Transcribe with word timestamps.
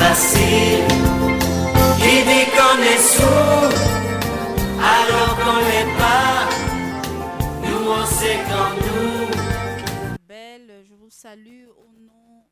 facile. 0.00 0.86
Qui 2.00 2.16
dit 2.30 2.46
qu'on 2.54 2.78
est 2.92 3.02
sourd 3.16 3.72
alors 4.94 5.32
qu'on 5.40 5.58
l'est 5.68 5.92
pas. 5.98 6.48
Nous 7.66 7.84
on 7.90 8.04
sait 8.06 8.40
comme 8.50 8.78
nous. 8.88 10.16
Belle, 10.26 10.84
je 10.88 10.94
vous 10.94 11.10
salue 11.10 11.66
au 11.68 11.92
nom 11.98 12.44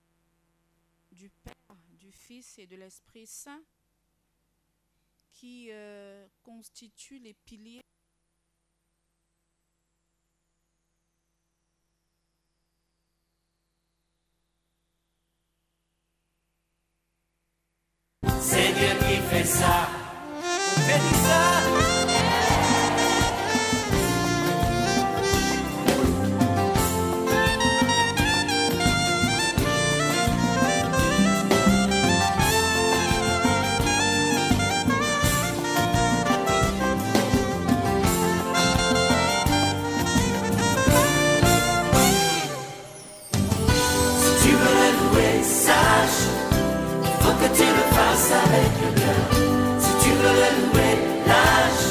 du 1.13 1.29
Père, 1.29 1.77
du 1.99 2.13
Fils 2.13 2.59
et 2.59 2.67
de 2.67 2.77
l'Esprit 2.77 3.27
Saint 3.27 3.63
qui 5.33 5.69
euh, 5.71 6.27
constituent 6.43 7.19
les 7.19 7.33
piliers 7.33 7.81
C'est 18.41 18.73
Dieu 18.75 18.93
qui 19.01 19.17
fait 19.31 19.45
fasses 48.31 48.45
avec 48.45 48.71
le 48.83 49.01
cœur. 49.01 49.79
Si 49.79 49.91
tu 50.05 50.11
veux 50.11 50.35
le 50.43 50.51
louer, 50.61 50.95
lâche 51.27 51.87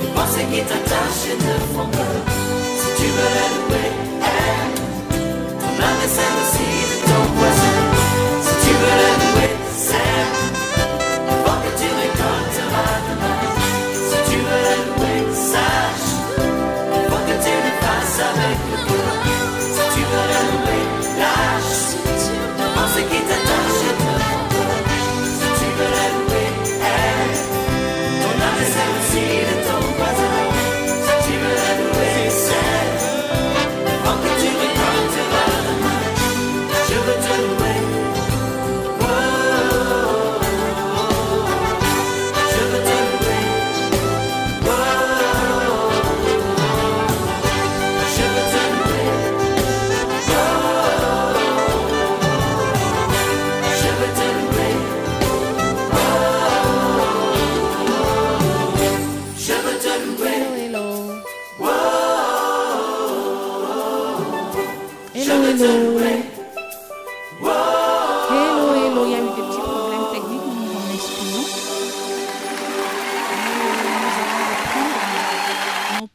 les 0.00 0.08
pensées 0.14 0.46
qui 0.52 0.60
t'attachent 0.62 1.28
et 1.32 1.36
te 1.36 1.74
font 1.74 1.88
peur. 1.88 2.39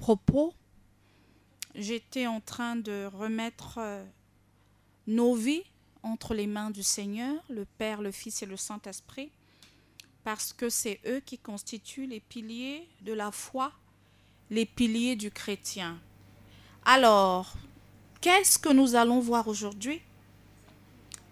Propos. 0.05 0.53
J'étais 1.73 2.27
en 2.27 2.39
train 2.39 2.75
de 2.75 3.09
remettre 3.11 3.79
euh, 3.79 4.05
nos 5.07 5.33
vies 5.33 5.63
entre 6.03 6.35
les 6.35 6.45
mains 6.45 6.69
du 6.69 6.83
Seigneur, 6.83 7.43
le 7.49 7.65
Père, 7.79 8.03
le 8.03 8.11
Fils 8.11 8.43
et 8.43 8.45
le 8.45 8.55
Saint-Esprit, 8.55 9.31
parce 10.23 10.53
que 10.53 10.69
c'est 10.69 10.99
eux 11.07 11.21
qui 11.25 11.39
constituent 11.39 12.05
les 12.05 12.19
piliers 12.19 12.87
de 13.01 13.13
la 13.13 13.31
foi, 13.31 13.71
les 14.51 14.67
piliers 14.67 15.15
du 15.15 15.31
chrétien. 15.31 15.99
Alors, 16.85 17.55
qu'est-ce 18.21 18.59
que 18.59 18.69
nous 18.71 18.93
allons 18.93 19.21
voir 19.21 19.47
aujourd'hui? 19.47 20.03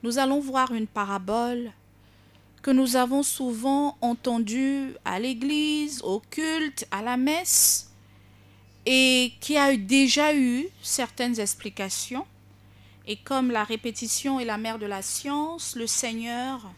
Nous 0.01 0.17
allons 0.17 0.39
voir 0.39 0.73
une 0.73 0.87
parabole 0.87 1.71
que 2.63 2.71
nous 2.71 2.95
avons 2.95 3.21
souvent 3.21 3.99
entendue 4.01 4.95
à 5.05 5.19
l'église, 5.19 6.01
au 6.01 6.21
culte, 6.31 6.87
à 6.89 7.03
la 7.03 7.17
messe, 7.17 7.92
et 8.85 9.33
qui 9.39 9.57
a 9.57 9.75
déjà 9.75 10.35
eu 10.35 10.67
certaines 10.81 11.39
explications. 11.39 12.25
Et 13.05 13.17
comme 13.17 13.51
la 13.51 13.63
répétition 13.63 14.39
est 14.39 14.45
la 14.45 14.57
mère 14.57 14.79
de 14.79 14.85
la 14.85 15.01
science, 15.01 15.75
le 15.75 15.87
Seigneur, 15.87 16.71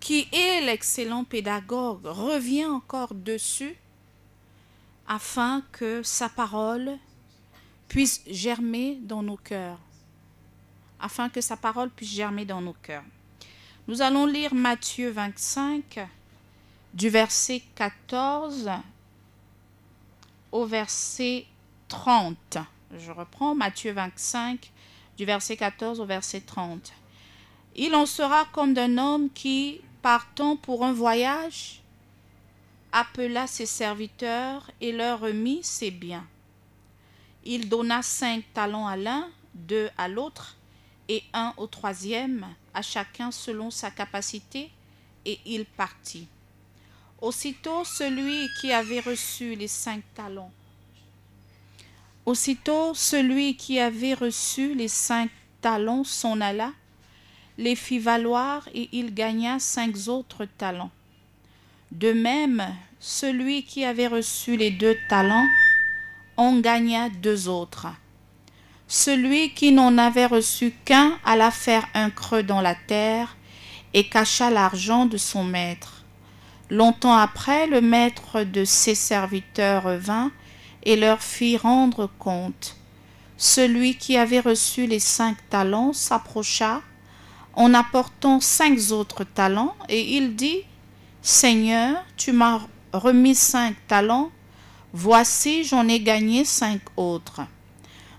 qui 0.00 0.28
est 0.32 0.60
l'excellent 0.60 1.24
pédagogue, 1.24 2.04
revient 2.04 2.66
encore 2.66 3.14
dessus 3.14 3.76
afin 5.06 5.62
que 5.72 6.02
sa 6.02 6.28
parole 6.28 6.98
puisse 7.88 8.22
germer 8.26 8.98
dans 9.02 9.22
nos 9.22 9.38
cœurs. 9.38 9.78
Afin 11.00 11.28
que 11.28 11.40
sa 11.40 11.56
parole 11.56 11.90
puisse 11.90 12.12
germer 12.12 12.44
dans 12.44 12.60
nos 12.60 12.74
cœurs. 12.74 13.04
Nous 13.86 14.02
allons 14.02 14.26
lire 14.26 14.54
Matthieu 14.54 15.10
25, 15.10 16.00
du 16.92 17.08
verset 17.08 17.62
14 17.74 18.70
au 20.52 20.64
verset 20.64 21.46
30. 21.88 22.58
Je 22.96 23.10
reprends 23.10 23.54
Matthieu 23.54 23.92
25, 23.92 24.70
du 25.16 25.24
verset 25.24 25.56
14 25.56 26.00
au 26.00 26.06
verset 26.06 26.40
30. 26.40 26.92
Il 27.76 27.94
en 27.94 28.06
sera 28.06 28.46
comme 28.52 28.74
d'un 28.74 28.98
homme 28.98 29.30
qui, 29.30 29.80
partant 30.02 30.56
pour 30.56 30.84
un 30.84 30.92
voyage, 30.92 31.82
appela 32.92 33.46
ses 33.46 33.66
serviteurs 33.66 34.70
et 34.80 34.92
leur 34.92 35.20
remit 35.20 35.62
ses 35.62 35.90
biens. 35.90 36.26
Il 37.44 37.68
donna 37.68 38.02
cinq 38.02 38.44
talents 38.54 38.86
à 38.86 38.96
l'un, 38.96 39.28
deux 39.54 39.90
à 39.96 40.08
l'autre, 40.08 40.56
et 41.08 41.22
un 41.32 41.54
au 41.56 41.66
troisième, 41.66 42.46
à 42.74 42.82
chacun 42.82 43.30
selon 43.30 43.70
sa 43.70 43.90
capacité, 43.90 44.70
et 45.24 45.38
il 45.46 45.64
partit. 45.64 46.28
Aussitôt 47.20 47.84
celui 47.84 48.48
qui 48.60 48.72
avait 48.72 49.00
reçu 49.00 49.56
les 49.56 49.66
cinq 49.66 50.02
talents, 50.14 50.52
aussitôt 52.24 52.94
celui 52.94 53.56
qui 53.56 53.80
avait 53.80 54.14
reçu 54.14 54.74
les 54.74 54.86
cinq 54.86 55.28
talents 55.60 56.04
s'en 56.04 56.40
alla, 56.40 56.70
les 57.56 57.74
fit 57.74 57.98
valoir, 57.98 58.68
et 58.72 58.88
il 58.92 59.14
gagna 59.14 59.58
cinq 59.58 59.96
autres 60.06 60.44
talents. 60.44 60.92
De 61.90 62.12
même, 62.12 62.64
celui 63.00 63.64
qui 63.64 63.84
avait 63.84 64.06
reçu 64.06 64.56
les 64.56 64.70
deux 64.70 64.96
talents 65.08 65.46
en 66.36 66.60
gagna 66.60 67.08
deux 67.08 67.48
autres. 67.48 67.88
Celui 68.86 69.54
qui 69.54 69.72
n'en 69.72 69.98
avait 69.98 70.26
reçu 70.26 70.72
qu'un 70.84 71.18
alla 71.24 71.50
faire 71.50 71.88
un 71.94 72.10
creux 72.10 72.44
dans 72.44 72.60
la 72.60 72.76
terre 72.76 73.36
et 73.92 74.08
cacha 74.08 74.50
l'argent 74.50 75.04
de 75.06 75.16
son 75.16 75.42
maître. 75.42 75.97
Longtemps 76.70 77.16
après, 77.16 77.66
le 77.66 77.80
maître 77.80 78.42
de 78.42 78.64
ses 78.64 78.94
serviteurs 78.94 79.96
vint 79.98 80.30
et 80.82 80.96
leur 80.96 81.22
fit 81.22 81.56
rendre 81.56 82.10
compte. 82.18 82.76
Celui 83.38 83.96
qui 83.96 84.16
avait 84.16 84.40
reçu 84.40 84.86
les 84.86 84.98
cinq 84.98 85.36
talents 85.48 85.92
s'approcha 85.92 86.82
en 87.54 87.72
apportant 87.72 88.40
cinq 88.40 88.78
autres 88.90 89.24
talents 89.24 89.74
et 89.88 90.16
il 90.16 90.36
dit, 90.36 90.62
Seigneur, 91.22 92.04
tu 92.16 92.32
m'as 92.32 92.60
remis 92.92 93.34
cinq 93.34 93.74
talents, 93.86 94.30
voici 94.92 95.64
j'en 95.64 95.88
ai 95.88 96.00
gagné 96.00 96.44
cinq 96.44 96.80
autres. 96.96 97.40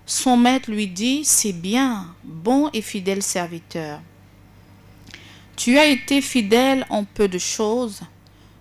Son 0.06 0.36
maître 0.36 0.70
lui 0.70 0.88
dit, 0.88 1.24
C'est 1.24 1.52
bien, 1.52 2.14
bon 2.24 2.68
et 2.72 2.82
fidèle 2.82 3.22
serviteur. 3.22 4.00
Tu 5.56 5.78
as 5.78 5.86
été 5.86 6.20
fidèle 6.20 6.84
en 6.90 7.04
peu 7.04 7.28
de 7.28 7.38
choses, 7.38 8.00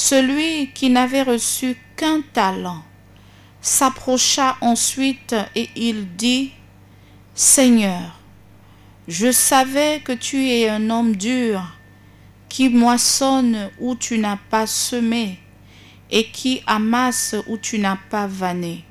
Celui 0.00 0.70
qui 0.74 0.90
n'avait 0.90 1.24
reçu 1.24 1.76
qu'un 1.96 2.20
talent 2.32 2.84
s'approcha 3.60 4.56
ensuite 4.60 5.34
et 5.56 5.70
il 5.74 6.14
dit, 6.14 6.52
Seigneur, 7.34 8.20
je 9.08 9.32
savais 9.32 10.00
que 10.04 10.12
tu 10.12 10.50
es 10.50 10.68
un 10.68 10.88
homme 10.90 11.16
dur, 11.16 11.60
qui 12.48 12.68
moissonne 12.68 13.70
où 13.80 13.96
tu 13.96 14.18
n'as 14.18 14.38
pas 14.48 14.68
semé, 14.68 15.40
et 16.12 16.30
qui 16.30 16.62
amasse 16.68 17.34
où 17.48 17.58
tu 17.58 17.80
n'as 17.80 17.98
pas 18.08 18.28
vanné. 18.28 18.84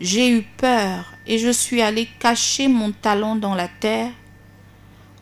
J'ai 0.00 0.30
eu 0.36 0.42
peur 0.42 1.14
et 1.28 1.38
je 1.38 1.50
suis 1.50 1.80
allé 1.80 2.08
cacher 2.18 2.66
mon 2.66 2.90
talent 2.90 3.36
dans 3.36 3.54
la 3.54 3.68
terre. 3.68 4.10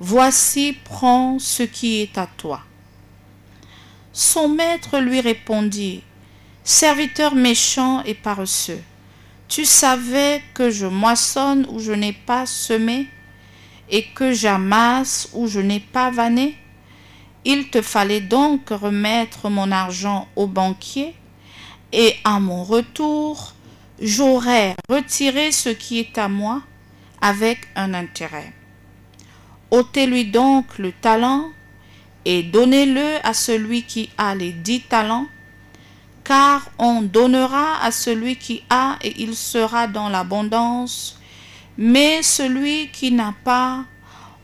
Voici, 0.01 0.75
prends 0.85 1.39
ce 1.39 1.65
qui 1.65 2.01
est 2.01 2.17
à 2.17 2.27
toi. 2.39 2.63
Son 4.19 4.49
maître 4.49 4.99
lui 4.99 5.21
répondit, 5.21 6.03
Serviteur 6.65 7.35
méchant 7.35 8.03
et 8.05 8.15
paresseux, 8.15 8.83
tu 9.47 9.67
savais 9.67 10.43
que 10.55 10.71
je 10.71 10.87
moissonne 10.87 11.67
où 11.69 11.79
je 11.79 11.93
n'ai 11.93 12.15
pas 12.15 12.47
semé 12.47 13.09
et 13.91 14.07
que 14.15 14.33
j'amasse 14.33 15.29
où 15.35 15.47
je 15.47 15.61
n'ai 15.61 15.81
pas 15.81 16.11
vanné 16.11 16.57
il 17.49 17.69
te 17.69 17.81
fallait 17.81 18.23
donc 18.23 18.71
remettre 18.71 19.51
mon 19.51 19.71
argent 19.71 20.27
au 20.35 20.49
banquier, 20.49 21.15
et 21.93 22.17
à 22.25 22.41
mon 22.41 22.65
retour, 22.65 23.55
j'aurais 24.03 24.75
retiré 24.89 25.53
ce 25.53 25.69
qui 25.69 26.01
est 26.01 26.19
à 26.19 26.29
moi 26.29 26.63
avec 27.21 27.69
un 27.77 27.95
intérêt. 27.95 28.53
ôtez-lui 29.71 30.25
donc 30.25 30.79
le 30.79 30.91
talent 30.91 31.51
et 32.27 32.43
donnez-le 32.43 33.25
à 33.25 33.33
celui 33.33 33.85
qui 33.85 34.11
a 34.19 34.35
les 34.35 34.53
dix 34.53 34.81
talents, 34.83 35.29
car 36.25 36.69
on 36.79 37.01
donnera 37.01 37.83
à 37.83 37.91
celui 37.91 38.37
qui 38.37 38.63
a 38.69 38.99
et 39.01 39.23
il 39.23 39.35
sera 39.35 39.87
dans 39.87 40.09
l'abondance, 40.09 41.19
mais 41.79 42.23
celui 42.23 42.89
qui 42.89 43.13
n'a 43.13 43.33
pas, 43.45 43.85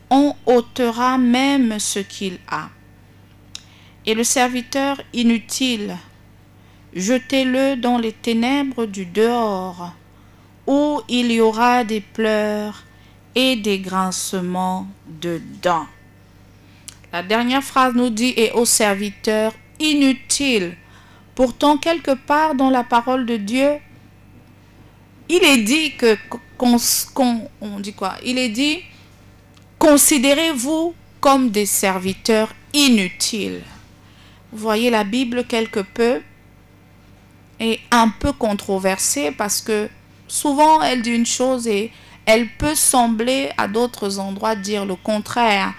on 0.09 0.33
ôtera 0.45 1.17
même 1.17 1.77
ce 1.77 1.99
qu'il 1.99 2.39
a 2.49 2.69
et 4.05 4.13
le 4.13 4.23
serviteur 4.23 5.01
inutile, 5.13 5.95
jetez-le 6.93 7.75
dans 7.75 7.97
les 7.97 8.11
ténèbres 8.11 8.85
du 8.85 9.05
dehors, 9.05 9.93
où 10.67 11.01
il 11.07 11.31
y 11.31 11.41
aura 11.41 11.83
des 11.83 12.01
pleurs 12.01 12.83
et 13.35 13.55
des 13.55 13.79
grincements 13.79 14.87
de 15.21 15.41
dents. 15.61 15.87
La 17.13 17.23
dernière 17.23 17.63
phrase 17.63 17.93
nous 17.93 18.09
dit 18.09 18.33
et 18.35 18.51
au 18.51 18.65
serviteur 18.65 19.53
inutile. 19.79 20.75
Pourtant, 21.35 21.77
quelque 21.77 22.15
part 22.15 22.55
dans 22.55 22.69
la 22.69 22.83
parole 22.83 23.25
de 23.25 23.37
Dieu, 23.37 23.69
il 25.29 25.43
est 25.43 25.63
dit 25.63 25.95
que, 25.95 26.17
on 26.59 27.79
dit 27.79 27.93
quoi? 27.93 28.15
Il 28.25 28.37
est 28.37 28.49
dit, 28.49 28.79
considérez-vous 29.79 30.93
comme 31.21 31.49
des 31.49 31.65
serviteurs 31.65 32.53
inutiles 32.73 33.61
voyez 34.53 34.89
la 34.89 35.03
Bible 35.03 35.45
quelque 35.45 35.79
peu 35.79 36.21
est 37.59 37.79
un 37.91 38.09
peu 38.09 38.31
controversée 38.33 39.31
parce 39.31 39.61
que 39.61 39.89
souvent 40.27 40.81
elle 40.81 41.01
dit 41.01 41.11
une 41.11 41.25
chose 41.25 41.67
et 41.67 41.91
elle 42.25 42.47
peut 42.57 42.75
sembler 42.75 43.49
à 43.57 43.67
d'autres 43.67 44.19
endroits 44.19 44.55
dire 44.55 44.85
le 44.85 44.95
contraire. 44.95 45.73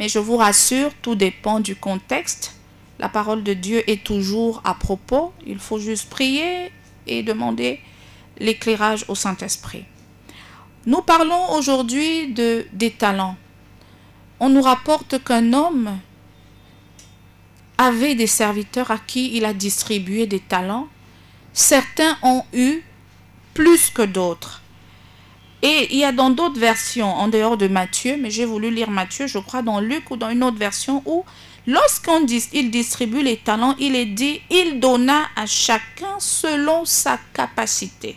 Mais 0.00 0.08
je 0.08 0.18
vous 0.18 0.38
rassure, 0.38 0.92
tout 1.02 1.14
dépend 1.14 1.60
du 1.60 1.76
contexte. 1.76 2.56
La 2.98 3.10
parole 3.10 3.42
de 3.44 3.52
Dieu 3.52 3.82
est 3.86 4.02
toujours 4.02 4.62
à 4.64 4.72
propos. 4.72 5.34
Il 5.46 5.58
faut 5.58 5.78
juste 5.78 6.08
prier 6.08 6.72
et 7.06 7.22
demander 7.22 7.80
l'éclairage 8.38 9.04
au 9.08 9.14
Saint-Esprit. 9.14 9.84
Nous 10.86 11.02
parlons 11.02 11.52
aujourd'hui 11.52 12.32
de, 12.32 12.66
des 12.72 12.92
talents. 12.92 13.36
On 14.40 14.48
nous 14.48 14.62
rapporte 14.62 15.22
qu'un 15.22 15.52
homme 15.52 15.98
avait 17.76 18.14
des 18.14 18.26
serviteurs 18.26 18.90
à 18.90 18.96
qui 18.96 19.36
il 19.36 19.44
a 19.44 19.52
distribué 19.52 20.26
des 20.26 20.40
talents. 20.40 20.88
Certains 21.52 22.16
ont 22.22 22.44
eu 22.54 22.80
plus 23.52 23.90
que 23.90 24.00
d'autres. 24.00 24.59
Et 25.62 25.88
il 25.90 25.98
y 25.98 26.04
a 26.04 26.12
dans 26.12 26.30
d'autres 26.30 26.58
versions, 26.58 27.12
en 27.12 27.28
dehors 27.28 27.58
de 27.58 27.68
Matthieu, 27.68 28.16
mais 28.18 28.30
j'ai 28.30 28.46
voulu 28.46 28.70
lire 28.70 28.90
Matthieu, 28.90 29.26
je 29.26 29.38
crois, 29.38 29.62
dans 29.62 29.80
Luc 29.80 30.10
ou 30.10 30.16
dans 30.16 30.30
une 30.30 30.42
autre 30.42 30.56
version, 30.56 31.02
où 31.04 31.24
lorsqu'on 31.66 32.22
dit, 32.22 32.42
il 32.52 32.70
distribue 32.70 33.22
les 33.22 33.36
talents, 33.36 33.74
il 33.78 33.94
est 33.94 34.06
dit, 34.06 34.40
il 34.50 34.80
donna 34.80 35.28
à 35.36 35.44
chacun 35.44 36.18
selon 36.18 36.86
sa 36.86 37.18
capacité. 37.34 38.16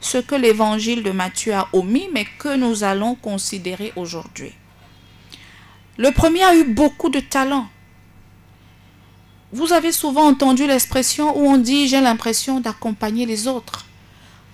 Ce 0.00 0.18
que 0.18 0.34
l'évangile 0.34 1.02
de 1.02 1.12
Matthieu 1.12 1.54
a 1.54 1.68
omis, 1.72 2.08
mais 2.12 2.26
que 2.38 2.56
nous 2.56 2.84
allons 2.84 3.14
considérer 3.14 3.92
aujourd'hui. 3.96 4.52
Le 5.96 6.10
premier 6.10 6.42
a 6.42 6.56
eu 6.56 6.64
beaucoup 6.64 7.08
de 7.08 7.20
talents. 7.20 7.68
Vous 9.52 9.72
avez 9.72 9.92
souvent 9.92 10.26
entendu 10.26 10.66
l'expression 10.66 11.38
où 11.38 11.46
on 11.46 11.58
dit 11.58 11.86
j'ai 11.86 12.00
l'impression 12.00 12.60
d'accompagner 12.60 13.26
les 13.26 13.46
autres. 13.46 13.84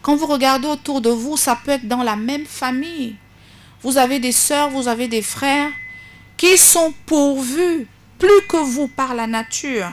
Quand 0.03 0.17
vous 0.17 0.27
regardez 0.27 0.69
autour 0.69 1.01
de 1.01 1.11
vous, 1.11 1.37
ça 1.37 1.57
peut 1.57 1.73
être 1.73 1.89
dans 1.89 2.03
la 2.03 2.17
même 2.17 2.47
famille. 2.47 3.17
Vous 3.83 3.99
avez 3.99 4.19
des 4.19 4.33
sœurs, 4.33 4.71
vous 4.71 4.89
avez 4.89 5.09
des 5.09 5.23
frères 5.23 5.71
qui 6.37 6.57
sont 6.57 6.95
pourvus 7.07 7.87
plus 8.19 8.43
que 8.49 8.57
vous 8.57 8.89
par 8.89 9.15
la 9.15 9.27
nature. 9.27 9.91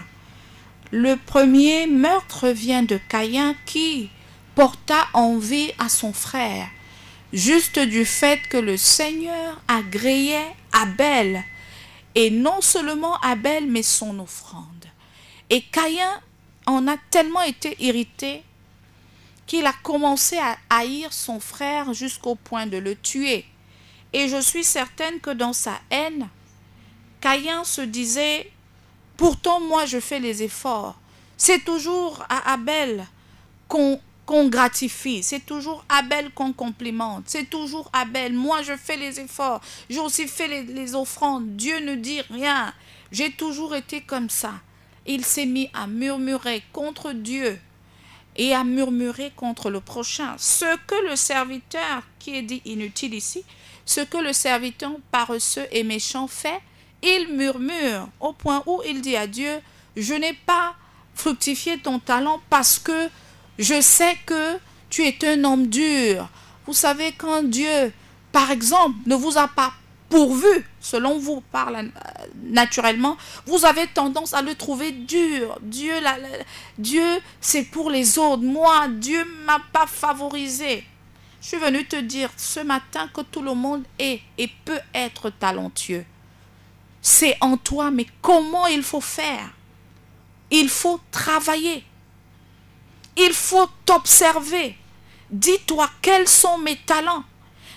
Le 0.92 1.16
premier 1.16 1.88
meurtre 1.88 2.50
vient 2.50 2.84
de 2.84 3.00
Caïn 3.10 3.56
qui 3.66 4.10
porta 4.54 5.08
envie 5.14 5.72
à 5.80 5.90
son 5.90 6.14
frère, 6.14 6.68
juste 7.34 7.80
du 7.80 8.06
fait 8.06 8.40
que 8.48 8.58
le 8.58 8.78
Seigneur 8.78 9.60
agréait 9.68 10.56
Abel, 10.72 11.44
et 12.16 12.30
non 12.30 12.62
seulement 12.62 13.20
Abel, 13.20 13.68
mais 13.68 13.84
son 13.84 14.20
offrande. 14.20 14.86
Et 15.50 15.62
Caïn 15.62 16.22
en 16.66 16.88
a 16.88 16.96
tellement 17.12 17.42
été 17.42 17.76
irrité 17.80 18.44
qu'il 19.48 19.66
a 19.66 19.74
commencé 19.84 20.38
à 20.38 20.58
haïr 20.70 21.14
son 21.14 21.40
frère 21.40 21.94
jusqu'au 21.94 22.36
point 22.36 22.68
de 22.68 22.78
le 22.78 22.96
tuer. 22.96 23.46
Et 24.14 24.28
je 24.28 24.42
suis 24.42 24.64
certaine 24.64 25.20
que 25.20 25.30
dans 25.30 25.54
sa 25.54 25.80
haine, 25.90 26.28
Caïn 27.22 27.64
se 27.64 27.82
disait, 27.82 28.52
pourtant 29.18 29.60
moi 29.60 29.86
je 29.86 30.00
fais 30.00 30.20
les 30.20 30.44
efforts. 30.44 30.96
C'est 31.38 31.64
toujours 31.66 32.26
à 32.30 32.54
Abel 32.54 33.06
qu'on 33.68 34.00
gratifie, 34.48 35.22
c'est 35.22 35.46
toujours 35.46 35.84
Abel 35.90 36.32
qu'on 36.32 36.54
complimente, 36.54 37.24
c'est 37.28 37.50
toujours 37.50 37.90
Abel. 37.94 38.34
Moi 38.34 38.62
je 38.62 38.76
fais 38.78 38.96
les 38.96 39.20
efforts, 39.20 39.62
j'ai 39.90 40.00
aussi 40.00 40.28
fait 40.28 40.48
les, 40.48 40.64
les 40.64 40.96
offrandes, 40.96 41.56
Dieu 41.56 41.80
ne 41.80 41.96
dit 41.96 42.22
rien. 42.30 42.74
J'ai 43.12 43.32
toujours 43.32 43.76
été 43.76 44.02
comme 44.02 44.30
ça 44.30 44.54
il 45.06 45.24
s'est 45.24 45.46
mis 45.46 45.70
à 45.74 45.88
murmurer 45.88 46.64
contre 46.74 47.12
Dieu 47.12 47.60
et 48.36 48.54
à 48.54 48.64
murmurer 48.64 49.32
contre 49.36 49.70
le 49.70 49.80
prochain. 49.80 50.36
Ce 50.38 50.66
que 50.88 51.10
le 51.10 51.16
serviteur, 51.16 52.04
qui 52.20 52.36
est 52.36 52.42
dit 52.42 52.62
inutile 52.66 53.14
ici, 53.14 53.44
ce 53.86 54.02
que 54.02 54.18
le 54.18 54.34
serviteur 54.34 54.92
paresseux 55.12 55.68
et 55.72 55.84
méchant 55.84 56.28
fait, 56.28 56.60
il 57.02 57.30
murmure 57.34 58.08
au 58.20 58.34
point 58.34 58.64
où 58.66 58.82
il 58.88 59.02
dit 59.02 59.16
à 59.16 59.28
Dieu, 59.28 59.60
je 59.96 60.14
n'ai 60.14 60.34
pas 60.34 60.76
fructifié 61.14 61.78
ton 61.78 62.00
talent 62.00 62.42
parce 62.50 62.80
que 62.80 63.10
je 63.58 63.80
sais 63.80 64.18
que 64.26 64.58
tu 64.90 65.04
es 65.04 65.18
un 65.26 65.44
homme 65.44 65.68
dur. 65.68 66.28
Vous 66.66 66.74
savez, 66.74 67.12
quand 67.12 67.44
Dieu, 67.44 67.94
par 68.32 68.52
exemple, 68.52 68.96
ne 69.06 69.16
vous 69.16 69.38
a 69.38 69.48
pas 69.48 69.72
pourvu, 70.10 70.66
selon 70.80 71.20
vous, 71.20 71.42
parle 71.52 71.76
euh, 71.76 72.15
naturellement, 72.44 73.18
vous 73.46 73.66
avez 73.66 73.88
tendance 73.88 74.34
à 74.34 74.42
le 74.42 74.56
trouver 74.56 74.92
dur. 74.92 75.58
Dieu, 75.62 75.94
Dieu, 76.78 77.22
c'est 77.42 77.64
pour 77.64 77.90
les 77.90 78.18
autres. 78.18 78.44
Moi, 78.44 78.88
Dieu 78.90 79.26
m'a 79.46 79.60
pas 79.72 79.88
favorisé. 79.88 80.84
Je 81.42 81.48
suis 81.48 81.58
venu 81.58 81.86
te 81.86 81.96
dire 81.96 82.30
ce 82.38 82.60
matin 82.60 83.10
que 83.14 83.22
tout 83.22 83.42
le 83.42 83.54
monde 83.54 83.84
est 84.00 84.22
et 84.38 84.50
peut 84.66 84.80
être 84.94 85.30
talentueux. 85.30 86.06
C'est 87.02 87.38
en 87.40 87.56
toi, 87.58 87.92
mais 87.92 88.08
comment 88.22 88.66
il 88.66 88.82
faut 88.82 89.02
faire? 89.02 89.52
Il 90.50 90.70
faut 90.70 91.00
travailler. 91.12 91.84
Il 93.18 93.32
faut 93.32 93.70
t'observer. 93.86 94.76
Dis-toi 95.30 95.90
quels 96.02 96.28
sont 96.28 96.58
mes 96.58 96.78
talents. 96.78 97.24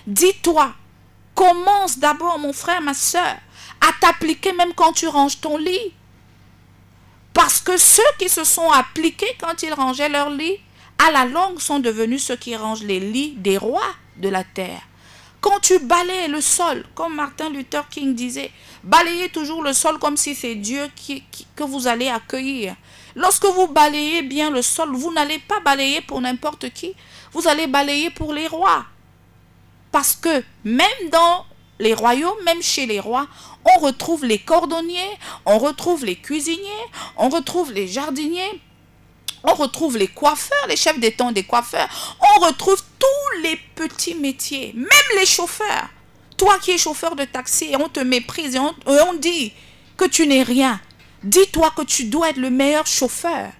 Dis-toi 0.07 0.73
Commence 1.35 1.99
d'abord, 1.99 2.39
mon 2.39 2.51
frère, 2.51 2.81
ma 2.81 2.93
soeur, 2.93 3.37
t'appliquer 3.93 4.53
même 4.53 4.73
quand 4.73 4.93
tu 4.93 5.07
ranges 5.07 5.39
ton 5.39 5.57
lit. 5.57 5.93
Parce 7.33 7.59
que 7.61 7.77
ceux 7.77 8.01
qui 8.17 8.29
se 8.29 8.43
sont 8.43 8.69
appliqués 8.71 9.37
quand 9.39 9.63
ils 9.63 9.73
rangeaient 9.73 10.09
leur 10.09 10.29
lit, 10.29 10.57
à 10.97 11.11
la 11.11 11.25
longue 11.25 11.59
sont 11.59 11.79
devenus 11.79 12.23
ceux 12.23 12.35
qui 12.35 12.55
rangent 12.55 12.83
les 12.83 12.99
lits 12.99 13.35
des 13.37 13.57
rois 13.57 13.93
de 14.17 14.29
la 14.29 14.43
terre. 14.43 14.81
Quand 15.41 15.59
tu 15.61 15.79
balayes 15.79 16.27
le 16.27 16.41
sol, 16.41 16.83
comme 16.95 17.15
Martin 17.15 17.49
Luther 17.49 17.87
King 17.89 18.13
disait, 18.13 18.51
balayez 18.83 19.29
toujours 19.29 19.63
le 19.63 19.71
sol 19.71 19.97
comme 19.97 20.17
si 20.17 20.35
c'est 20.35 20.55
Dieu 20.55 20.89
qui, 20.95 21.23
que 21.55 21.63
vous 21.63 21.87
allez 21.87 22.09
accueillir. 22.09 22.75
Lorsque 23.15 23.45
vous 23.45 23.67
balayez 23.67 24.21
bien 24.21 24.51
le 24.51 24.61
sol, 24.61 24.89
vous 24.93 25.13
n'allez 25.13 25.39
pas 25.39 25.61
balayer 25.61 26.01
pour 26.01 26.19
n'importe 26.19 26.69
qui, 26.71 26.93
vous 27.31 27.47
allez 27.47 27.67
balayer 27.67 28.09
pour 28.09 28.33
les 28.33 28.47
rois. 28.47 28.85
Parce 29.91 30.15
que 30.15 30.43
même 30.65 31.09
dans 31.09 31.45
les 31.79 31.93
royaumes, 31.93 32.43
même 32.45 32.61
chez 32.61 32.85
les 32.85 32.99
rois, 32.99 33.27
on 33.65 33.79
retrouve 33.79 34.25
les 34.25 34.39
cordonniers, 34.39 35.17
on 35.45 35.57
retrouve 35.57 36.05
les 36.05 36.15
cuisiniers, 36.15 36.85
on 37.17 37.29
retrouve 37.29 37.71
les 37.71 37.87
jardiniers, 37.87 38.61
on 39.43 39.53
retrouve 39.53 39.97
les 39.97 40.07
coiffeurs, 40.07 40.67
les 40.67 40.75
chefs 40.75 40.99
temps 41.15 41.31
des 41.31 41.43
coiffeurs, 41.43 41.87
on 42.37 42.45
retrouve 42.45 42.81
tous 42.99 43.41
les 43.41 43.57
petits 43.75 44.15
métiers, 44.15 44.73
même 44.75 45.19
les 45.19 45.25
chauffeurs. 45.25 45.89
Toi 46.37 46.57
qui 46.59 46.71
es 46.71 46.77
chauffeur 46.77 47.15
de 47.15 47.25
taxi 47.25 47.73
on 47.79 47.89
te 47.89 47.99
méprise 47.99 48.55
et 48.55 48.59
on 48.59 49.13
dit 49.13 49.53
que 49.97 50.05
tu 50.05 50.27
n'es 50.27 50.43
rien, 50.43 50.79
dis-toi 51.23 51.71
que 51.75 51.81
tu 51.83 52.05
dois 52.05 52.29
être 52.29 52.37
le 52.37 52.49
meilleur 52.49 52.87
chauffeur. 52.87 53.51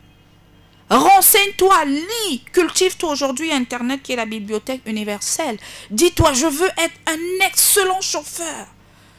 Renseigne-toi, 0.89 1.85
lis, 1.85 2.43
cultive-toi 2.51 3.11
aujourd'hui 3.11 3.51
Internet 3.51 4.01
qui 4.01 4.13
est 4.13 4.15
la 4.15 4.25
bibliothèque 4.25 4.81
universelle. 4.87 5.57
Dis-toi, 5.91 6.33
je 6.33 6.47
veux 6.47 6.69
être 6.77 6.95
un 7.05 7.45
excellent 7.45 8.01
chauffeur. 8.01 8.67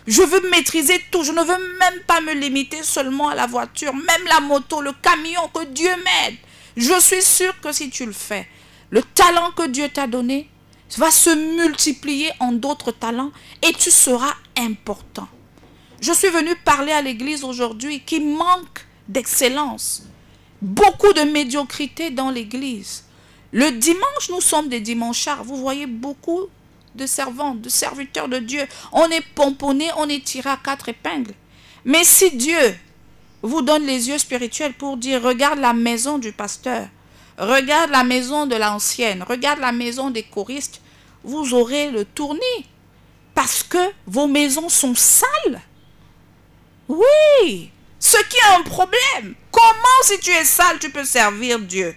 Je 0.07 0.23
veux 0.23 0.51
maîtriser 0.51 1.01
tout. 1.13 1.23
Je 1.23 1.31
ne 1.31 1.43
veux 1.43 1.79
même 1.79 2.01
pas 2.09 2.21
me 2.21 2.33
limiter 2.33 2.83
seulement 2.83 3.29
à 3.29 3.37
la 3.37 3.47
voiture, 3.47 3.95
même 3.95 4.25
la 4.29 4.41
moto, 4.41 4.81
le 4.81 4.93
camion, 5.01 5.49
que 5.55 5.65
Dieu 5.67 5.91
m'aide. 5.91 6.37
Je 6.77 6.99
suis 7.01 7.23
sûr 7.23 7.59
que 7.61 7.71
si 7.71 7.91
tu 7.91 8.05
le 8.05 8.13
fais, 8.13 8.49
le 8.91 9.03
talent 9.03 9.53
que 9.53 9.69
Dieu 9.69 9.89
t'a 9.89 10.09
donné 10.09 10.49
va 10.97 11.13
se 11.13 11.31
multiplier 11.57 12.33
en 12.41 12.51
d'autres 12.51 12.91
talents 12.91 13.31
et 13.63 13.73
tu 13.73 13.93
seras 13.93 14.35
important. 14.57 15.29
Je 16.01 16.13
suis 16.13 16.31
venu 16.31 16.57
parler 16.57 16.93
à 16.93 17.03
l'église 17.03 17.45
aujourd'hui 17.45 18.01
qui 18.01 18.19
manque 18.19 18.87
d'excellence 19.07 20.03
beaucoup 20.63 21.13
de 21.13 21.23
médiocrité 21.23 22.11
dans 22.11 22.31
l'église. 22.31 23.05
Le 23.53 23.71
dimanche, 23.71 24.31
nous 24.31 24.41
sommes 24.41 24.69
des 24.69 24.81
dimanchards. 24.81 25.45
Vous 25.45 25.57
voyez 25.57 25.87
beaucoup 25.87 26.47
de 26.95 27.07
servants, 27.07 27.55
de 27.55 27.69
serviteurs 27.69 28.29
de 28.29 28.39
Dieu. 28.39 28.67
On 28.93 29.09
est 29.09 29.25
pomponné, 29.35 29.91
on 29.97 30.09
est 30.09 30.25
tiré 30.25 30.51
à 30.51 30.57
quatre 30.57 30.89
épingles. 30.89 31.35
Mais 31.85 32.05
si 32.05 32.37
Dieu 32.37 32.77
vous 33.43 33.63
donne 33.63 33.87
les 33.87 34.09
yeux 34.09 34.19
spirituels 34.19 34.75
pour 34.75 34.97
dire, 34.97 35.23
regarde 35.23 35.59
la 35.59 35.73
maison 35.73 36.19
du 36.19 36.33
pasteur, 36.33 36.89
regarde 37.39 37.91
la 37.91 38.05
maison 38.05 38.47
de 38.47 38.57
l'ancienne, 38.57 39.25
regarde 39.27 39.61
la 39.61 39.73
maison 39.73 40.11
des 40.11 40.23
choristes, 40.23 40.81
vous 41.25 41.55
aurez 41.55 41.91
le 41.91 42.05
tournis. 42.05 42.41
Parce 43.35 43.63
que 43.63 43.79
vos 44.07 44.27
maisons 44.27 44.69
sont 44.69 44.95
sales. 44.95 45.63
Oui, 46.89 47.71
ce 47.99 48.17
qui 48.29 48.37
est 48.37 48.59
un 48.59 48.63
problème. 48.63 49.35
Comment 49.61 50.03
si 50.05 50.19
tu 50.21 50.31
es 50.31 50.45
sale, 50.47 50.79
tu 50.79 50.89
peux 50.89 51.05
servir 51.05 51.59
Dieu? 51.59 51.95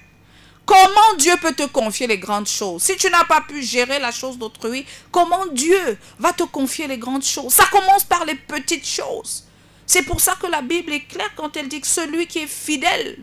Comment 0.65 1.13
Dieu 1.17 1.33
peut 1.41 1.53
te 1.53 1.63
confier 1.63 2.07
les 2.07 2.17
grandes 2.17 2.47
choses? 2.47 2.83
Si 2.83 2.97
tu 2.97 3.09
n'as 3.09 3.23
pas 3.23 3.39
pu 3.39 3.63
gérer 3.63 3.99
la 3.99 4.11
chose 4.11 4.37
d'autrui, 4.37 4.85
comment 5.11 5.45
Dieu 5.45 5.97
va 6.19 6.33
te 6.33 6.43
confier 6.43 6.87
les 6.87 6.97
grandes 6.97 7.23
choses? 7.23 7.53
Ça 7.53 7.63
commence 7.71 8.03
par 8.03 8.25
les 8.25 8.35
petites 8.35 8.85
choses. 8.85 9.45
C'est 9.85 10.03
pour 10.03 10.19
ça 10.19 10.35
que 10.41 10.47
la 10.47 10.61
Bible 10.61 10.91
est 10.91 11.05
claire 11.05 11.31
quand 11.37 11.55
elle 11.55 11.69
dit 11.69 11.79
que 11.79 11.87
celui 11.87 12.27
qui 12.27 12.39
est 12.39 12.47
fidèle 12.47 13.17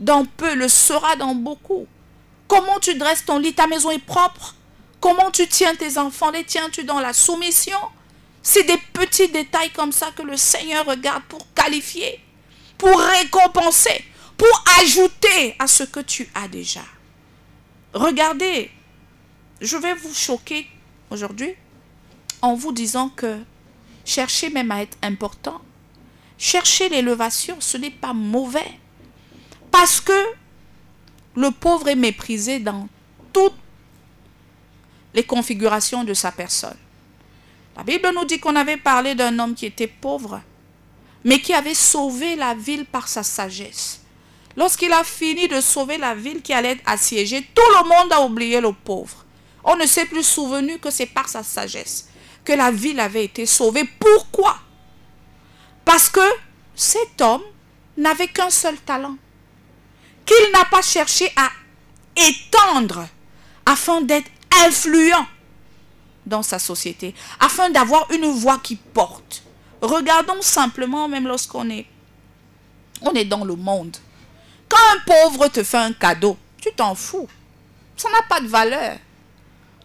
dans 0.00 0.24
peu 0.24 0.54
le 0.54 0.68
sera 0.68 1.14
dans 1.14 1.36
beaucoup. 1.36 1.86
Comment 2.48 2.80
tu 2.80 2.96
dresses 2.96 3.24
ton 3.24 3.38
lit, 3.38 3.54
ta 3.54 3.68
maison 3.68 3.92
est 3.92 4.04
propre. 4.04 4.56
Comment 5.00 5.30
tu 5.30 5.46
tiens 5.46 5.76
tes 5.76 5.98
enfants, 5.98 6.32
les 6.32 6.42
tiens-tu 6.42 6.82
dans 6.82 6.98
la 6.98 7.12
soumission? 7.12 7.78
C'est 8.42 8.64
des 8.64 8.78
petits 8.92 9.28
détails 9.28 9.70
comme 9.70 9.92
ça 9.92 10.10
que 10.16 10.22
le 10.22 10.36
Seigneur 10.36 10.84
regarde 10.84 11.22
pour 11.28 11.46
qualifier 11.54 12.23
pour 12.78 12.98
récompenser, 12.98 14.04
pour 14.36 14.64
ajouter 14.80 15.56
à 15.58 15.66
ce 15.66 15.84
que 15.84 16.00
tu 16.00 16.28
as 16.34 16.48
déjà. 16.48 16.82
Regardez, 17.92 18.70
je 19.60 19.76
vais 19.76 19.94
vous 19.94 20.14
choquer 20.14 20.66
aujourd'hui 21.10 21.54
en 22.42 22.54
vous 22.54 22.72
disant 22.72 23.08
que 23.08 23.38
chercher 24.04 24.50
même 24.50 24.70
à 24.70 24.82
être 24.82 24.98
important, 25.02 25.60
chercher 26.36 26.88
l'élévation, 26.88 27.56
ce 27.60 27.76
n'est 27.76 27.90
pas 27.90 28.12
mauvais. 28.12 28.78
Parce 29.70 30.00
que 30.00 30.12
le 31.36 31.50
pauvre 31.50 31.88
est 31.88 31.96
méprisé 31.96 32.58
dans 32.58 32.88
toutes 33.32 33.54
les 35.14 35.24
configurations 35.24 36.04
de 36.04 36.14
sa 36.14 36.32
personne. 36.32 36.76
La 37.76 37.82
Bible 37.82 38.10
nous 38.14 38.24
dit 38.24 38.38
qu'on 38.38 38.56
avait 38.56 38.76
parlé 38.76 39.14
d'un 39.14 39.38
homme 39.38 39.54
qui 39.54 39.66
était 39.66 39.86
pauvre 39.88 40.40
mais 41.24 41.40
qui 41.40 41.52
avait 41.54 41.74
sauvé 41.74 42.36
la 42.36 42.54
ville 42.54 42.84
par 42.84 43.08
sa 43.08 43.22
sagesse. 43.22 44.00
Lorsqu'il 44.56 44.92
a 44.92 45.02
fini 45.02 45.48
de 45.48 45.60
sauver 45.60 45.98
la 45.98 46.14
ville 46.14 46.42
qui 46.42 46.52
allait 46.52 46.72
être 46.72 46.82
assiégée, 46.86 47.48
tout 47.54 47.62
le 47.82 47.88
monde 47.88 48.12
a 48.12 48.20
oublié 48.20 48.60
le 48.60 48.72
pauvre. 48.72 49.24
On 49.64 49.76
ne 49.76 49.86
s'est 49.86 50.06
plus 50.06 50.22
souvenu 50.22 50.78
que 50.78 50.90
c'est 50.90 51.06
par 51.06 51.28
sa 51.28 51.42
sagesse 51.42 52.08
que 52.44 52.52
la 52.52 52.70
ville 52.70 53.00
avait 53.00 53.24
été 53.24 53.46
sauvée. 53.46 53.84
Pourquoi? 53.98 54.58
Parce 55.84 56.08
que 56.08 56.20
cet 56.74 57.20
homme 57.20 57.42
n'avait 57.96 58.28
qu'un 58.28 58.50
seul 58.50 58.76
talent, 58.76 59.16
qu'il 60.26 60.52
n'a 60.52 60.64
pas 60.66 60.82
cherché 60.82 61.32
à 61.36 61.50
étendre 62.16 63.06
afin 63.66 64.02
d'être 64.02 64.30
influent 64.66 65.26
dans 66.26 66.42
sa 66.42 66.58
société, 66.58 67.14
afin 67.40 67.70
d'avoir 67.70 68.10
une 68.10 68.26
voix 68.26 68.58
qui 68.58 68.76
porte. 68.76 69.43
Regardons 69.84 70.40
simplement, 70.40 71.08
même 71.08 71.28
lorsqu'on 71.28 71.68
est, 71.68 71.86
on 73.02 73.12
est 73.12 73.24
dans 73.24 73.44
le 73.44 73.54
monde. 73.54 73.96
Quand 74.68 74.78
un 74.94 75.00
pauvre 75.06 75.48
te 75.48 75.62
fait 75.62 75.76
un 75.76 75.92
cadeau, 75.92 76.38
tu 76.58 76.72
t'en 76.72 76.94
fous. 76.94 77.28
Ça 77.96 78.08
n'a 78.10 78.22
pas 78.22 78.40
de 78.40 78.48
valeur. 78.48 78.96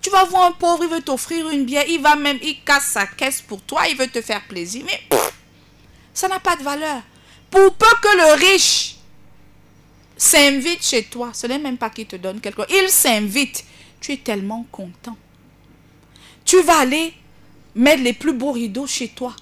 Tu 0.01 0.09
vas 0.09 0.23
voir 0.23 0.45
un 0.45 0.51
pauvre, 0.53 0.83
il 0.83 0.89
veut 0.89 1.01
t'offrir 1.01 1.49
une 1.49 1.65
bière, 1.65 1.83
il 1.87 2.01
va 2.01 2.15
même, 2.15 2.39
il 2.41 2.63
casse 2.63 2.85
sa 2.85 3.05
caisse 3.05 3.41
pour 3.41 3.61
toi, 3.61 3.87
il 3.89 3.97
veut 3.97 4.07
te 4.07 4.21
faire 4.21 4.47
plaisir. 4.47 4.85
Mais 4.85 5.17
ça 6.13 6.29
n'a 6.29 6.39
pas 6.39 6.55
de 6.55 6.63
valeur. 6.63 7.01
Pour 7.51 7.73
peu 7.73 7.85
que 8.01 8.17
le 8.17 8.51
riche 8.51 8.95
s'invite 10.15 10.85
chez 10.85 11.03
toi, 11.03 11.31
ce 11.33 11.47
n'est 11.47 11.59
même 11.59 11.77
pas 11.77 11.89
qu'il 11.89 12.07
te 12.07 12.15
donne 12.15 12.39
quelque 12.39 12.61
chose, 12.61 12.77
il 12.81 12.89
s'invite. 12.89 13.65
Tu 13.99 14.13
es 14.13 14.17
tellement 14.17 14.65
content. 14.71 15.17
Tu 16.45 16.61
vas 16.61 16.79
aller 16.79 17.13
mettre 17.75 18.01
les 18.01 18.13
plus 18.13 18.31
beaux 18.31 18.53
rideaux 18.53 18.87
chez 18.87 19.09
toi. 19.09 19.35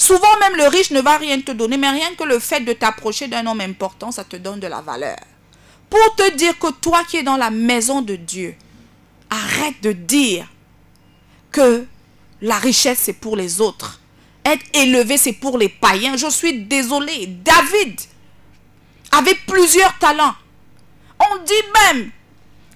Souvent 0.00 0.38
même 0.40 0.56
le 0.56 0.66
riche 0.66 0.92
ne 0.92 1.02
va 1.02 1.18
rien 1.18 1.38
te 1.42 1.52
donner, 1.52 1.76
mais 1.76 1.90
rien 1.90 2.14
que 2.14 2.24
le 2.24 2.38
fait 2.38 2.60
de 2.60 2.72
t'approcher 2.72 3.28
d'un 3.28 3.46
homme 3.46 3.60
important, 3.60 4.10
ça 4.10 4.24
te 4.24 4.34
donne 4.36 4.58
de 4.58 4.66
la 4.66 4.80
valeur. 4.80 5.18
Pour 5.90 6.16
te 6.16 6.34
dire 6.36 6.58
que 6.58 6.72
toi 6.72 7.04
qui 7.06 7.18
es 7.18 7.22
dans 7.22 7.36
la 7.36 7.50
maison 7.50 8.00
de 8.00 8.16
Dieu, 8.16 8.54
arrête 9.28 9.78
de 9.82 9.92
dire 9.92 10.48
que 11.52 11.84
la 12.40 12.56
richesse 12.56 13.00
c'est 13.02 13.12
pour 13.12 13.36
les 13.36 13.60
autres. 13.60 14.00
Être 14.42 14.64
élevé 14.72 15.18
c'est 15.18 15.34
pour 15.34 15.58
les 15.58 15.68
païens. 15.68 16.16
Je 16.16 16.30
suis 16.30 16.62
désolé. 16.62 17.26
David 17.26 18.00
avait 19.12 19.38
plusieurs 19.46 19.98
talents. 19.98 20.34
On 21.30 21.36
dit 21.44 21.92
même 21.92 22.10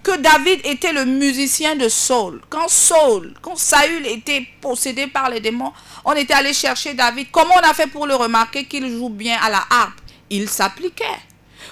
que 0.05 0.17
David 0.19 0.61
était 0.65 0.93
le 0.93 1.07
musicien 1.07 1.75
de 1.75 1.89
Saul. 1.89 2.41
Quand 2.51 2.69
Saul, 2.69 3.35
quand 3.41 3.57
Saül 3.57 4.07
était 4.07 4.47
possédé 4.61 5.07
par 5.07 5.31
les 5.31 5.41
démons, 5.41 5.73
on 6.05 6.13
était 6.13 6.35
allé 6.35 6.53
chercher 6.53 6.93
David. 6.95 7.29
Comment 7.33 7.55
on 7.57 7.69
a 7.69 7.75
fait 7.75 7.87
pour 7.87 8.07
le 8.07 8.15
remarquer 8.15 8.67
qu'il 8.67 8.89
joue 8.89 9.09
bien 9.09 9.39
à 9.43 9.51
la 9.51 9.65
harpe? 9.71 9.99
Il 10.31 10.49
s'appliquait. 10.49 11.05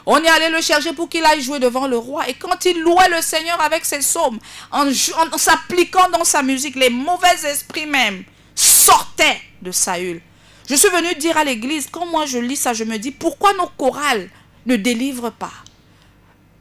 On 0.06 0.16
est 0.16 0.28
allé 0.28 0.48
le 0.48 0.62
chercher 0.62 0.94
pour 0.94 1.08
qu'il 1.08 1.24
aille 1.24 1.42
jouer 1.42 1.60
devant 1.60 1.86
le 1.86 1.98
roi. 1.98 2.26
Et 2.28 2.34
quand 2.34 2.64
il 2.64 2.80
louait 2.80 3.10
le 3.10 3.20
Seigneur 3.20 3.60
avec 3.60 3.84
ses 3.84 3.98
psaumes, 3.98 4.38
en, 4.72 4.88
en 4.88 5.38
s'appliquant 5.38 6.08
dans 6.10 6.24
sa 6.24 6.42
musique, 6.42 6.76
les 6.76 6.90
mauvais 6.90 7.36
esprits 7.44 7.86
même 7.86 8.24
sortaient 8.54 9.40
de 9.60 9.70
Saül. 9.70 10.20
Je 10.68 10.74
suis 10.74 10.88
venu 10.88 11.14
dire 11.16 11.36
à 11.36 11.44
l'église, 11.44 11.88
quand 11.92 12.06
moi 12.06 12.24
je 12.24 12.38
lis 12.38 12.56
ça, 12.56 12.72
je 12.72 12.84
me 12.84 12.96
dis, 12.96 13.10
pourquoi 13.10 13.52
nos 13.54 13.68
chorales 13.76 14.30
ne 14.64 14.76
délivrent 14.76 15.32
pas? 15.32 15.52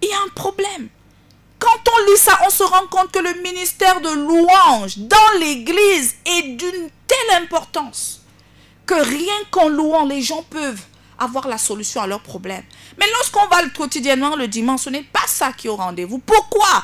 Il 0.01 0.09
y 0.09 0.13
a 0.13 0.17
un 0.17 0.29
problème. 0.35 0.89
Quand 1.61 1.91
on 1.95 2.11
lit 2.11 2.17
ça, 2.17 2.39
on 2.47 2.49
se 2.49 2.63
rend 2.63 2.87
compte 2.89 3.11
que 3.11 3.19
le 3.19 3.39
ministère 3.43 4.01
de 4.01 4.09
louange 4.09 4.97
dans 4.97 5.39
l'église 5.39 6.15
est 6.25 6.55
d'une 6.55 6.89
telle 7.05 7.43
importance 7.43 8.21
que 8.87 8.95
rien 8.95 9.35
qu'en 9.51 9.69
louant, 9.69 10.05
les 10.07 10.23
gens 10.23 10.41
peuvent 10.49 10.81
avoir 11.19 11.47
la 11.47 11.59
solution 11.59 12.01
à 12.01 12.07
leurs 12.07 12.23
problèmes. 12.23 12.63
Mais 12.97 13.05
lorsqu'on 13.13 13.45
va 13.45 13.69
quotidiennement 13.69 14.35
le 14.35 14.47
dimanche, 14.47 14.81
ce 14.81 14.89
n'est 14.89 15.03
pas 15.03 15.27
ça 15.27 15.53
qui 15.53 15.67
est 15.67 15.69
au 15.69 15.75
rendez-vous. 15.75 16.17
Pourquoi? 16.17 16.83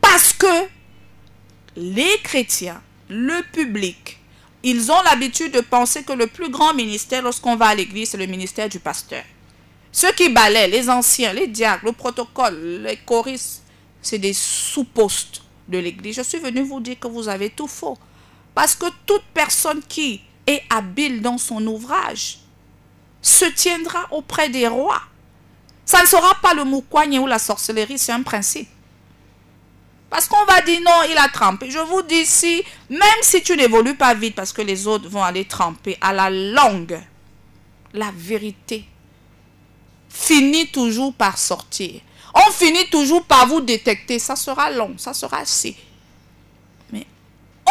Parce 0.00 0.32
que 0.32 0.68
les 1.76 2.18
chrétiens, 2.24 2.82
le 3.08 3.40
public, 3.52 4.18
ils 4.64 4.90
ont 4.90 5.02
l'habitude 5.02 5.52
de 5.52 5.60
penser 5.60 6.02
que 6.02 6.12
le 6.12 6.26
plus 6.26 6.50
grand 6.50 6.74
ministère 6.74 7.22
lorsqu'on 7.22 7.54
va 7.54 7.66
à 7.68 7.74
l'église, 7.76 8.10
c'est 8.10 8.18
le 8.18 8.26
ministère 8.26 8.68
du 8.68 8.80
pasteur. 8.80 9.22
Ceux 9.96 10.12
qui 10.12 10.28
balaient, 10.28 10.68
les 10.68 10.90
anciens, 10.90 11.32
les 11.32 11.46
diacres, 11.46 11.86
le 11.86 11.92
protocole, 11.92 12.82
les 12.82 12.98
choristes, 12.98 13.62
c'est 14.02 14.18
des 14.18 14.34
sous-postes 14.34 15.40
de 15.66 15.78
l'église. 15.78 16.16
Je 16.16 16.20
suis 16.20 16.38
venu 16.38 16.60
vous 16.60 16.80
dire 16.80 16.98
que 17.00 17.08
vous 17.08 17.30
avez 17.30 17.48
tout 17.48 17.66
faux. 17.66 17.96
Parce 18.54 18.74
que 18.74 18.84
toute 19.06 19.22
personne 19.32 19.80
qui 19.88 20.20
est 20.46 20.62
habile 20.68 21.22
dans 21.22 21.38
son 21.38 21.66
ouvrage 21.66 22.40
se 23.22 23.46
tiendra 23.46 24.06
auprès 24.10 24.50
des 24.50 24.68
rois. 24.68 25.00
Ça 25.86 26.02
ne 26.02 26.06
sera 26.06 26.34
pas 26.42 26.52
le 26.52 26.64
moukouagne 26.64 27.18
ou 27.18 27.26
la 27.26 27.38
sorcellerie, 27.38 27.96
c'est 27.96 28.12
un 28.12 28.22
principe. 28.22 28.68
Parce 30.10 30.28
qu'on 30.28 30.44
va 30.44 30.60
dire 30.60 30.80
non, 30.84 31.08
il 31.10 31.16
a 31.16 31.28
trempé. 31.28 31.70
Je 31.70 31.78
vous 31.78 32.02
dis 32.02 32.26
si, 32.26 32.62
même 32.90 33.22
si 33.22 33.42
tu 33.42 33.56
n'évolues 33.56 33.96
pas 33.96 34.12
vite 34.12 34.34
parce 34.34 34.52
que 34.52 34.60
les 34.60 34.86
autres 34.86 35.08
vont 35.08 35.24
aller 35.24 35.46
tremper 35.46 35.96
à 36.02 36.12
la 36.12 36.28
longue, 36.28 37.00
la 37.94 38.12
vérité 38.14 38.84
finit 40.16 40.68
toujours 40.68 41.12
par 41.12 41.36
sortir. 41.36 42.00
On 42.34 42.50
finit 42.50 42.88
toujours 42.90 43.24
par 43.24 43.46
vous 43.46 43.60
détecter. 43.60 44.18
Ça 44.18 44.34
sera 44.34 44.70
long, 44.70 44.94
ça 44.96 45.12
sera 45.12 45.38
assez. 45.38 45.76
Mais 46.92 47.06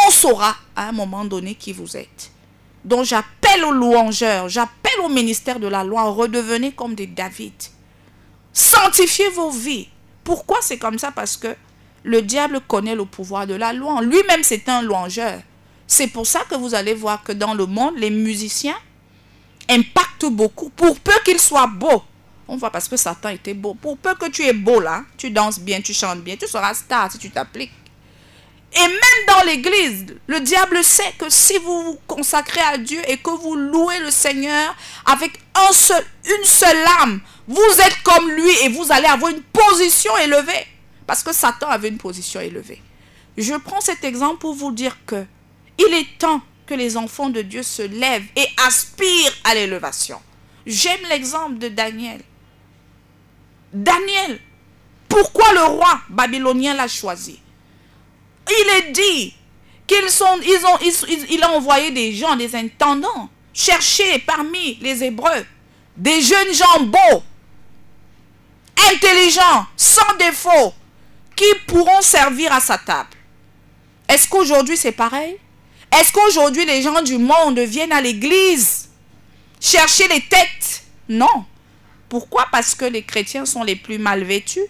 on 0.06 0.12
saura 0.12 0.56
à 0.75 0.90
un 0.90 0.92
moment 0.92 1.25
donné 1.25 1.56
qui 1.56 1.74
vous 1.74 1.98
êtes. 1.98 2.32
Donc 2.84 3.06
j'appelle 3.06 3.66
aux 3.66 3.72
louangeurs, 3.72 4.48
j'appelle 4.48 5.00
au 5.04 5.10
ministère 5.10 5.60
de 5.60 5.68
la 5.68 5.84
loi, 5.84 6.04
redevenez 6.04 6.72
comme 6.72 6.94
des 6.94 7.08
David. 7.08 7.54
Sanctifiez 8.54 9.30
vos 9.30 9.50
vies. 9.50 9.88
Pourquoi 10.24 10.60
c'est 10.62 10.78
comme 10.78 11.00
ça? 11.00 11.12
Parce 11.12 11.36
que 11.36 11.56
le 12.04 12.22
diable 12.22 12.62
connaît 12.68 12.96
le 12.96 13.06
pouvoir 13.06 13.48
de 13.48 13.56
la 13.56 13.74
loi. 13.74 14.02
Lui-même, 14.02 14.44
c'est 14.44 14.70
un 14.70 14.84
louangeur. 14.84 15.42
C'est 15.88 16.08
pour 16.08 16.28
ça 16.28 16.42
que 16.50 16.56
vous 16.56 16.75
allez 16.75 16.94
voir 16.94 17.24
que 17.24 17.32
dans 17.32 17.56
le 17.56 17.66
monde, 17.66 17.96
les 17.98 18.12
musiciens 18.12 18.78
impactent 19.68 20.30
beaucoup. 20.30 20.70
Pour 20.70 21.00
peu 21.00 21.14
qu'ils 21.25 21.42
soient 21.42 21.68
beaux. 21.68 22.04
On 22.48 22.58
voit 22.58 22.70
parce 22.70 22.88
que 22.88 22.98
Satan 22.98 23.30
était 23.30 23.54
beau. 23.54 23.74
Pour 23.74 23.98
peu 23.98 24.14
que 24.16 24.30
tu 24.30 24.44
es 24.44 24.54
beau 24.54 24.80
là, 24.80 25.04
tu 25.18 25.32
danses 25.32 25.60
bien, 25.60 25.82
tu 25.82 25.94
chantes 25.94 26.22
bien, 26.22 26.36
tu 26.36 26.48
seras 26.48 26.74
star 26.74 27.12
si 27.12 27.18
tu 27.18 27.32
t'appliques. 27.32 27.72
Et 28.75 28.88
même 28.88 29.25
dans 29.28 29.44
l'église, 29.46 30.06
le 30.28 30.40
diable 30.42 30.84
sait 30.84 31.14
que 31.18 31.30
si 31.30 31.58
vous 31.60 31.84
vous 31.84 32.00
consacrez 32.08 32.62
à 32.62 32.78
Dieu 32.78 33.00
et 33.08 33.18
que 33.18 33.30
vous 33.30 33.56
louez 33.56 34.00
le 34.00 34.12
Seigneur 34.12 34.75
avec 35.06 35.40
un 35.56 35.72
seul, 35.72 36.04
une 36.25 36.44
seule 36.44 36.86
âme, 37.02 37.22
vous 37.48 37.62
êtes 37.62 38.04
comme 38.04 38.30
lui 38.32 38.52
et 38.64 38.70
vous 38.70 38.92
allez 38.92 39.08
avoir 39.08 39.32
une 39.32 39.42
position 39.42 40.16
élevée. 40.18 40.68
Parce 41.08 41.24
que 41.24 41.34
Satan 41.34 41.70
avait 41.70 41.88
une 41.88 41.98
position 41.98 42.42
élevée. 42.42 42.82
Je 43.38 43.54
prends 43.54 43.82
cet 43.82 44.04
exemple 44.04 44.40
pour 44.40 44.54
vous 44.54 44.72
dire 44.72 44.98
que 45.06 45.25
il 45.78 45.94
est 45.94 46.18
temps 46.18 46.42
que 46.66 46.74
les 46.74 46.98
enfants 46.98 47.30
de 47.30 47.42
Dieu 47.42 47.64
se 47.64 47.82
lèvent 47.82 48.28
et 48.36 48.48
aspirent 48.66 49.34
à 49.44 49.56
l'élévation. 49.56 50.20
J'aime 50.66 51.02
l'exemple 51.10 51.60
de 51.60 51.70
Daniel. 51.70 52.22
Daniel, 53.75 54.39
pourquoi 55.10 55.53
le 55.53 55.63
roi 55.63 56.00
babylonien 56.10 56.74
l'a 56.74 56.88
choisi? 56.88 57.39
Il 58.50 58.70
est 58.77 58.91
dit 58.91 59.36
qu'ils 59.86 60.10
sont, 60.10 60.39
ils 60.41 60.65
ont, 60.65 60.77
il 61.29 61.44
a 61.44 61.51
envoyé 61.51 61.91
des 61.91 62.13
gens, 62.13 62.36
des 62.36 62.55
intendants, 62.55 63.29
chercher 63.53 64.20
parmi 64.20 64.75
les 64.75 65.03
Hébreux 65.03 65.46
des 65.98 66.22
jeunes 66.22 66.53
gens 66.53 66.84
beaux, 66.84 67.24
intelligents, 68.91 69.65
sans 69.77 70.15
défaut, 70.20 70.74
qui 71.36 71.46
pourront 71.67 72.01
servir 72.01 72.51
à 72.53 72.60
sa 72.60 72.77
table. 72.77 73.10
Est-ce 74.08 74.27
qu'aujourd'hui 74.27 74.77
c'est 74.77 74.91
pareil? 74.91 75.38
Est-ce 75.91 76.12
qu'aujourd'hui 76.12 76.65
les 76.65 76.82
gens 76.82 77.01
du 77.01 77.17
monde 77.17 77.60
viennent 77.60 77.91
à 77.91 78.01
l'église 78.01 78.89
chercher 79.60 80.08
les 80.08 80.22
têtes? 80.22 80.84
Non. 81.08 81.46
Pourquoi? 82.10 82.48
Parce 82.52 82.76
que 82.76 82.86
les 82.86 83.03
chrétiens 83.03 83.46
sont 83.46 83.64
les 83.64 83.75
plus 83.75 83.98
mal 83.98 84.24
vêtus, 84.24 84.66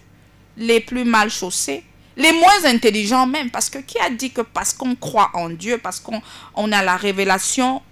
les 0.56 0.80
plus 0.80 1.04
mal 1.04 1.30
chaussés, 1.30 1.84
les 2.16 2.32
moins 2.32 2.64
intelligents 2.64 3.26
même. 3.26 3.50
Parce 3.50 3.68
que 3.70 3.78
qui 3.78 3.98
a 3.98 4.10
dit 4.10 4.30
que 4.30 4.40
parce 4.40 4.72
qu'on 4.72 4.94
croit 4.94 5.30
en 5.34 5.50
Dieu, 5.50 5.78
parce 5.78 6.00
qu'on 6.00 6.22
on 6.54 6.72
a 6.72 6.82
la 6.82 6.96
révélation, 6.96 7.82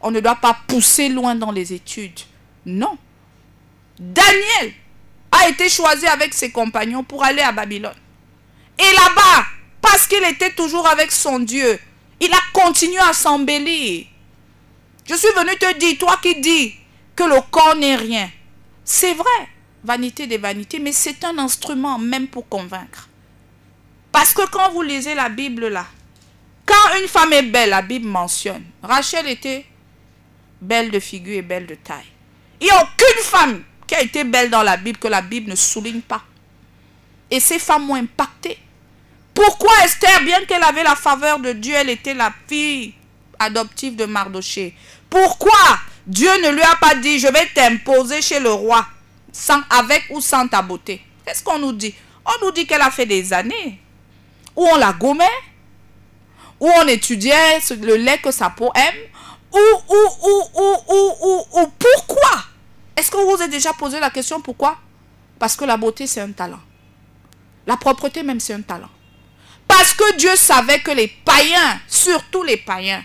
on 0.00 0.10
ne 0.10 0.20
doit 0.20 0.36
pas 0.36 0.58
pousser 0.66 1.08
loin 1.08 1.34
dans 1.34 1.52
les 1.52 1.72
études? 1.72 2.20
Non. 2.64 2.96
Daniel 3.98 4.72
a 5.30 5.48
été 5.48 5.68
choisi 5.68 6.06
avec 6.06 6.34
ses 6.34 6.50
compagnons 6.50 7.02
pour 7.02 7.24
aller 7.24 7.42
à 7.42 7.52
Babylone. 7.52 7.94
Et 8.78 8.82
là-bas, 8.82 9.46
parce 9.80 10.06
qu'il 10.06 10.22
était 10.24 10.52
toujours 10.52 10.86
avec 10.86 11.10
son 11.12 11.38
Dieu, 11.38 11.78
il 12.20 12.32
a 12.32 12.40
continué 12.52 12.98
à 12.98 13.12
s'embellir. 13.12 14.06
Je 15.08 15.14
suis 15.14 15.28
venu 15.36 15.56
te 15.56 15.78
dire, 15.78 15.96
toi 15.98 16.18
qui 16.20 16.40
dis 16.40 16.74
que 17.14 17.24
le 17.24 17.40
corps 17.50 17.76
n'est 17.76 17.96
rien, 17.96 18.30
c'est 18.86 19.14
vrai, 19.14 19.48
vanité 19.82 20.28
des 20.28 20.38
vanités, 20.38 20.78
mais 20.78 20.92
c'est 20.92 21.24
un 21.24 21.36
instrument 21.38 21.98
même 21.98 22.28
pour 22.28 22.48
convaincre. 22.48 23.08
Parce 24.12 24.32
que 24.32 24.48
quand 24.48 24.70
vous 24.70 24.82
lisez 24.82 25.14
la 25.14 25.28
Bible 25.28 25.66
là, 25.66 25.86
quand 26.64 26.98
une 27.00 27.08
femme 27.08 27.32
est 27.32 27.42
belle, 27.42 27.70
la 27.70 27.82
Bible 27.82 28.06
mentionne, 28.06 28.64
Rachel 28.82 29.26
était 29.28 29.66
belle 30.60 30.90
de 30.90 31.00
figure 31.00 31.38
et 31.38 31.42
belle 31.42 31.66
de 31.66 31.74
taille. 31.74 32.06
Il 32.60 32.64
n'y 32.64 32.70
a 32.70 32.80
aucune 32.80 33.22
femme 33.22 33.62
qui 33.86 33.96
a 33.96 34.02
été 34.02 34.22
belle 34.22 34.50
dans 34.50 34.62
la 34.62 34.76
Bible 34.76 34.98
que 34.98 35.08
la 35.08 35.20
Bible 35.20 35.50
ne 35.50 35.56
souligne 35.56 36.00
pas. 36.00 36.22
Et 37.30 37.40
ces 37.40 37.58
femmes 37.58 37.90
ont 37.90 37.96
impacté. 37.96 38.58
Pourquoi 39.34 39.72
Esther, 39.84 40.22
bien 40.22 40.44
qu'elle 40.44 40.62
avait 40.62 40.84
la 40.84 40.94
faveur 40.94 41.40
de 41.40 41.52
Dieu, 41.52 41.74
elle 41.74 41.90
était 41.90 42.14
la 42.14 42.32
fille 42.48 42.94
adoptive 43.38 43.96
de 43.96 44.06
Mardoché? 44.06 44.74
Pourquoi 45.10 45.78
Dieu 46.06 46.30
ne 46.42 46.50
lui 46.50 46.62
a 46.62 46.76
pas 46.76 46.94
dit, 46.94 47.18
je 47.18 47.26
vais 47.26 47.46
t'imposer 47.54 48.22
chez 48.22 48.38
le 48.38 48.52
roi, 48.52 48.86
sans, 49.32 49.60
avec 49.70 50.04
ou 50.10 50.20
sans 50.20 50.46
ta 50.46 50.62
beauté 50.62 51.02
Qu'est-ce 51.24 51.42
qu'on 51.42 51.58
nous 51.58 51.72
dit? 51.72 51.94
On 52.24 52.44
nous 52.44 52.52
dit 52.52 52.66
qu'elle 52.66 52.80
a 52.82 52.90
fait 52.90 53.06
des 53.06 53.32
années 53.32 53.80
où 54.54 54.64
on 54.64 54.76
la 54.76 54.92
gommait, 54.92 55.24
où 56.60 56.68
on 56.68 56.86
étudiait 56.86 57.58
le 57.80 57.96
lait 57.96 58.18
que 58.18 58.30
sa 58.30 58.50
peau 58.50 58.70
aime, 58.74 58.94
ou, 59.52 59.58
ou, 59.58 60.28
ou, 60.28 60.42
ou, 60.54 60.76
ou, 60.88 61.12
ou, 61.20 61.60
ou 61.60 61.72
pourquoi? 61.78 62.44
Est-ce 62.96 63.10
que 63.10 63.16
vous 63.16 63.36
vous 63.36 63.42
êtes 63.42 63.50
déjà 63.50 63.72
posé 63.72 64.00
la 64.00 64.10
question 64.10 64.40
pourquoi? 64.40 64.78
Parce 65.38 65.56
que 65.56 65.64
la 65.64 65.76
beauté, 65.76 66.06
c'est 66.06 66.20
un 66.20 66.32
talent. 66.32 66.60
La 67.66 67.76
propreté 67.76 68.22
même, 68.22 68.40
c'est 68.40 68.54
un 68.54 68.62
talent. 68.62 68.88
Parce 69.68 69.92
que 69.92 70.16
Dieu 70.16 70.34
savait 70.36 70.80
que 70.80 70.92
les 70.92 71.08
païens, 71.08 71.80
surtout 71.88 72.42
les 72.42 72.56
païens, 72.56 73.04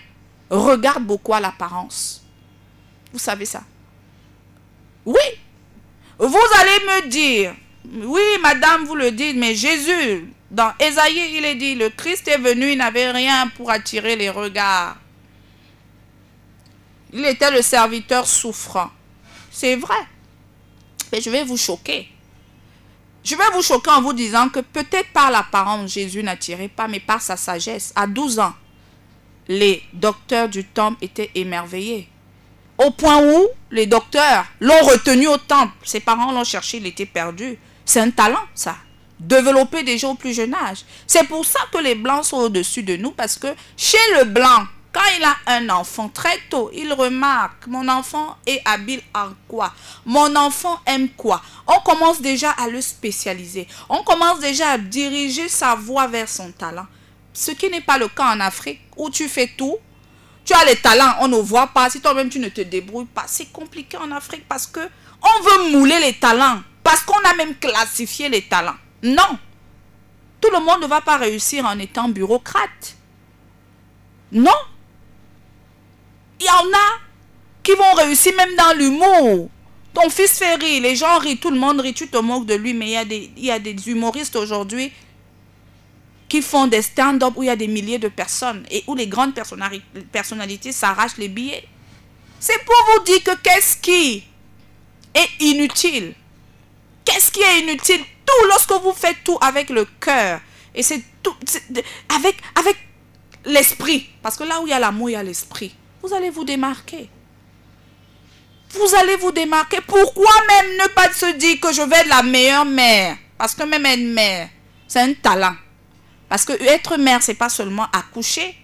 regardent 0.49 1.05
beaucoup 1.05 1.33
l'apparence. 1.33 2.20
Vous 3.11 3.19
savez 3.19 3.45
ça 3.45 3.63
Oui. 5.05 5.19
Vous 6.17 6.37
allez 6.59 6.85
me 6.85 7.09
dire, 7.09 7.55
oui, 7.85 8.21
madame, 8.41 8.85
vous 8.85 8.95
le 8.95 9.11
dites, 9.11 9.35
mais 9.35 9.55
Jésus, 9.55 10.31
dans 10.51 10.71
Ésaïe, 10.79 11.37
il 11.37 11.45
est 11.45 11.55
dit, 11.55 11.75
le 11.75 11.89
Christ 11.89 12.27
est 12.27 12.37
venu, 12.37 12.71
il 12.71 12.77
n'avait 12.77 13.11
rien 13.11 13.47
pour 13.55 13.71
attirer 13.71 14.15
les 14.15 14.29
regards. 14.29 14.97
Il 17.13 17.25
était 17.25 17.51
le 17.51 17.61
serviteur 17.61 18.27
souffrant. 18.27 18.89
C'est 19.49 19.75
vrai. 19.75 19.97
Mais 21.11 21.19
je 21.19 21.29
vais 21.29 21.43
vous 21.43 21.57
choquer. 21.57 22.07
Je 23.23 23.35
vais 23.35 23.49
vous 23.53 23.61
choquer 23.61 23.91
en 23.91 24.01
vous 24.01 24.13
disant 24.13 24.49
que 24.49 24.59
peut-être 24.59 25.11
par 25.11 25.29
l'apparence, 25.29 25.91
Jésus 25.91 26.23
n'attirait 26.23 26.69
pas, 26.69 26.87
mais 26.87 26.99
par 26.99 27.21
sa 27.21 27.35
sagesse. 27.37 27.91
À 27.95 28.07
12 28.07 28.39
ans, 28.39 28.53
les 29.47 29.83
docteurs 29.93 30.49
du 30.49 30.63
temple 30.65 31.03
étaient 31.03 31.31
émerveillés. 31.35 32.07
Au 32.83 32.89
point 32.89 33.21
où 33.21 33.47
les 33.69 33.85
docteurs 33.85 34.45
l'ont 34.59 34.81
retenu 34.81 35.27
au 35.27 35.37
temple. 35.37 35.73
Ses 35.83 35.99
parents 35.99 36.31
l'ont 36.31 36.43
cherché, 36.43 36.77
il 36.77 36.87
était 36.87 37.05
perdu. 37.05 37.57
C'est 37.85 37.99
un 37.99 38.09
talent, 38.09 38.41
ça. 38.55 38.75
Développer 39.19 39.83
déjà 39.83 40.07
au 40.07 40.15
plus 40.15 40.33
jeune 40.33 40.55
âge. 40.55 40.79
C'est 41.05 41.27
pour 41.27 41.45
ça 41.45 41.59
que 41.71 41.77
les 41.77 41.93
blancs 41.93 42.25
sont 42.25 42.37
au-dessus 42.37 42.81
de 42.81 42.95
nous, 42.95 43.11
parce 43.11 43.37
que 43.37 43.47
chez 43.77 43.99
le 44.17 44.25
blanc, 44.25 44.65
quand 44.91 45.01
il 45.15 45.23
a 45.23 45.35
un 45.45 45.69
enfant, 45.69 46.09
très 46.09 46.39
tôt, 46.49 46.71
il 46.73 46.91
remarque, 46.91 47.67
mon 47.67 47.87
enfant 47.87 48.35
est 48.47 48.61
habile 48.65 49.01
en 49.13 49.29
quoi? 49.47 49.71
Mon 50.05 50.35
enfant 50.35 50.79
aime 50.87 51.09
quoi 51.09 51.41
On 51.67 51.79
commence 51.81 52.19
déjà 52.19 52.49
à 52.49 52.67
le 52.67 52.81
spécialiser. 52.81 53.67
On 53.89 54.01
commence 54.03 54.39
déjà 54.39 54.71
à 54.71 54.77
diriger 54.79 55.47
sa 55.49 55.75
voie 55.75 56.07
vers 56.07 56.27
son 56.27 56.51
talent. 56.51 56.87
Ce 57.31 57.51
qui 57.51 57.69
n'est 57.69 57.81
pas 57.81 57.99
le 57.99 58.07
cas 58.07 58.33
en 58.33 58.39
Afrique, 58.39 58.81
où 58.97 59.11
tu 59.11 59.29
fais 59.29 59.51
tout. 59.55 59.77
Tu 60.51 60.57
as 60.57 60.65
les 60.65 60.75
talents, 60.75 61.15
on 61.21 61.29
ne 61.29 61.37
voit 61.37 61.67
pas. 61.67 61.89
Si 61.89 62.01
toi-même 62.01 62.27
tu 62.27 62.37
ne 62.37 62.49
te 62.49 62.59
débrouilles 62.59 63.05
pas, 63.05 63.23
c'est 63.25 63.53
compliqué 63.53 63.95
en 63.95 64.11
Afrique 64.11 64.45
parce 64.49 64.67
que 64.67 64.81
on 64.81 65.43
veut 65.43 65.71
mouler 65.77 65.97
les 66.01 66.11
talents. 66.11 66.61
Parce 66.83 67.03
qu'on 67.03 67.19
a 67.23 67.33
même 67.35 67.55
classifié 67.55 68.27
les 68.27 68.41
talents. 68.41 68.75
Non. 69.01 69.39
Tout 70.41 70.49
le 70.51 70.59
monde 70.59 70.81
ne 70.81 70.87
va 70.87 70.99
pas 70.99 71.15
réussir 71.15 71.63
en 71.63 71.79
étant 71.79 72.09
bureaucrate. 72.09 72.97
Non. 74.33 74.51
Il 76.41 76.45
y 76.45 76.49
en 76.49 76.67
a 76.67 76.99
qui 77.63 77.71
vont 77.71 77.93
réussir 77.93 78.33
même 78.35 78.53
dans 78.57 78.77
l'humour. 78.77 79.49
Ton 79.93 80.09
fils 80.09 80.37
fait 80.37 80.55
rire, 80.55 80.81
les 80.81 80.97
gens 80.97 81.17
rient, 81.19 81.37
tout 81.37 81.51
le 81.51 81.59
monde 81.59 81.79
rit, 81.79 81.93
tu 81.93 82.09
te 82.09 82.17
moques 82.17 82.45
de 82.45 82.55
lui, 82.55 82.73
mais 82.73 82.87
il 82.87 82.91
y 82.91 82.97
a 82.97 83.05
des, 83.05 83.31
il 83.37 83.45
y 83.45 83.51
a 83.51 83.59
des 83.59 83.87
humoristes 83.87 84.35
aujourd'hui 84.35 84.91
qui 86.31 86.41
font 86.41 86.65
des 86.65 86.81
stand-up 86.81 87.33
où 87.35 87.43
il 87.43 87.47
y 87.47 87.49
a 87.49 87.57
des 87.57 87.67
milliers 87.67 87.99
de 87.99 88.07
personnes 88.07 88.65
et 88.71 88.85
où 88.87 88.95
les 88.95 89.05
grandes 89.05 89.33
personnalités 90.13 90.71
s'arrachent 90.71 91.17
les 91.17 91.27
billets. 91.27 91.67
C'est 92.39 92.63
pour 92.63 92.75
vous 92.87 93.03
dire 93.03 93.21
que 93.21 93.35
qu'est-ce 93.43 93.75
qui 93.75 94.23
est 95.13 95.29
inutile? 95.41 96.13
Qu'est-ce 97.03 97.33
qui 97.33 97.41
est 97.41 97.59
inutile? 97.59 97.99
Tout, 98.25 98.47
lorsque 98.47 98.71
vous 98.71 98.93
faites 98.93 99.17
tout 99.25 99.37
avec 99.41 99.69
le 99.69 99.83
cœur, 99.99 100.39
et 100.73 100.81
c'est 100.81 101.03
tout, 101.21 101.35
avec, 102.07 102.37
avec 102.55 102.77
l'esprit, 103.43 104.09
parce 104.23 104.37
que 104.37 104.45
là 104.45 104.61
où 104.61 104.67
il 104.67 104.69
y 104.69 104.73
a 104.73 104.79
l'amour, 104.79 105.09
il 105.09 105.13
y 105.13 105.15
a 105.17 105.23
l'esprit, 105.23 105.75
vous 106.01 106.13
allez 106.13 106.29
vous 106.29 106.45
démarquer. 106.45 107.09
Vous 108.69 108.95
allez 108.95 109.17
vous 109.17 109.33
démarquer. 109.33 109.81
Pourquoi 109.85 110.31
même 110.47 110.77
ne 110.77 110.87
pas 110.93 111.11
se 111.11 111.33
dire 111.35 111.59
que 111.59 111.73
je 111.73 111.81
vais 111.81 111.97
être 111.97 112.07
la 112.07 112.23
meilleure 112.23 112.63
mère? 112.63 113.17
Parce 113.37 113.53
que 113.53 113.63
même 113.63 113.85
être 113.85 113.99
mère, 113.99 114.47
c'est 114.87 115.01
un 115.01 115.13
talent. 115.13 115.55
Parce 116.31 116.45
que 116.45 116.53
être 116.53 116.95
mère, 116.95 117.21
c'est 117.21 117.33
pas 117.33 117.49
seulement 117.49 117.87
accoucher. 117.91 118.55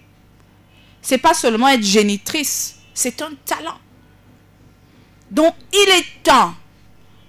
C'est 1.02 1.18
pas 1.18 1.34
seulement 1.34 1.68
être 1.68 1.82
génitrice. 1.82 2.76
C'est 2.94 3.20
un 3.20 3.32
talent. 3.44 3.78
Donc, 5.30 5.54
il 5.74 5.88
est 5.90 6.22
temps 6.22 6.54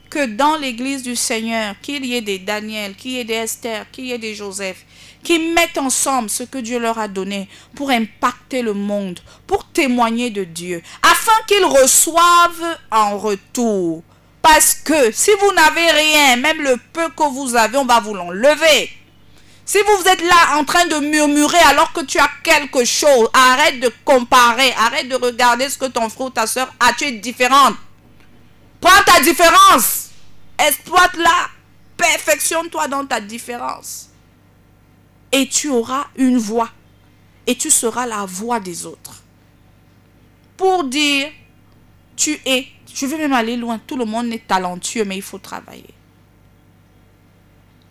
que 0.09 0.27
dans 0.27 0.55
l'église 0.55 1.03
du 1.03 1.17
Seigneur, 1.17 1.75
qu'il 1.81 2.05
y 2.05 2.15
ait 2.15 2.21
des 2.21 2.39
Daniel, 2.39 2.95
qu'il 2.95 3.11
y 3.11 3.19
ait 3.19 3.25
des 3.25 3.33
Esther, 3.33 3.91
qu'il 3.91 4.05
y 4.05 4.13
ait 4.13 4.17
des 4.17 4.33
Joseph, 4.33 4.85
qui 5.25 5.39
mettent 5.39 5.77
ensemble 5.77 6.29
ce 6.29 6.43
que 6.43 6.59
Dieu 6.59 6.79
leur 6.79 6.99
a 6.99 7.09
donné 7.09 7.49
pour 7.75 7.89
impacter 7.89 8.61
le 8.61 8.73
monde, 8.73 9.19
pour 9.45 9.65
témoigner 9.65 10.29
de 10.29 10.45
Dieu, 10.45 10.81
afin 11.01 11.35
qu'ils 11.47 11.65
reçoivent 11.65 12.77
en 12.91 13.17
retour. 13.17 14.03
Parce 14.41 14.73
que 14.73 15.11
si 15.11 15.31
vous 15.41 15.51
n'avez 15.51 15.91
rien, 15.91 16.37
même 16.37 16.61
le 16.61 16.77
peu 16.93 17.09
que 17.09 17.29
vous 17.29 17.57
avez, 17.57 17.77
on 17.77 17.83
va 17.83 17.99
vous 17.99 18.13
l'enlever. 18.13 18.89
Si 19.69 19.77
vous 19.83 20.07
êtes 20.07 20.23
là 20.23 20.57
en 20.57 20.65
train 20.65 20.87
de 20.87 20.95
murmurer 20.95 21.59
alors 21.59 21.93
que 21.93 22.03
tu 22.03 22.17
as 22.17 22.31
quelque 22.41 22.83
chose, 22.85 23.29
arrête 23.31 23.79
de 23.79 23.93
comparer, 24.03 24.73
arrête 24.75 25.07
de 25.07 25.13
regarder 25.13 25.69
ce 25.69 25.77
que 25.77 25.85
ton 25.85 26.09
frère 26.09 26.25
ou 26.25 26.29
ta 26.31 26.47
soeur 26.47 26.73
a, 26.79 26.91
tu 26.93 27.03
es 27.03 27.11
différente. 27.11 27.75
Prends 28.81 29.03
ta 29.05 29.21
différence. 29.21 30.09
Exploite-la. 30.57 31.49
Perfectionne-toi 31.95 32.87
dans 32.87 33.05
ta 33.05 33.21
différence. 33.21 34.09
Et 35.31 35.47
tu 35.47 35.69
auras 35.69 36.07
une 36.15 36.39
voix. 36.39 36.71
Et 37.45 37.55
tu 37.55 37.69
seras 37.69 38.07
la 38.07 38.25
voix 38.25 38.59
des 38.59 38.87
autres. 38.87 39.21
Pour 40.57 40.85
dire, 40.85 41.29
tu 42.15 42.39
es, 42.43 42.69
je 42.91 43.05
vais 43.05 43.17
même 43.19 43.33
aller 43.33 43.55
loin, 43.55 43.79
tout 43.85 43.97
le 43.97 44.05
monde 44.05 44.33
est 44.33 44.47
talentueux, 44.47 45.05
mais 45.05 45.17
il 45.17 45.21
faut 45.21 45.37
travailler. 45.37 45.93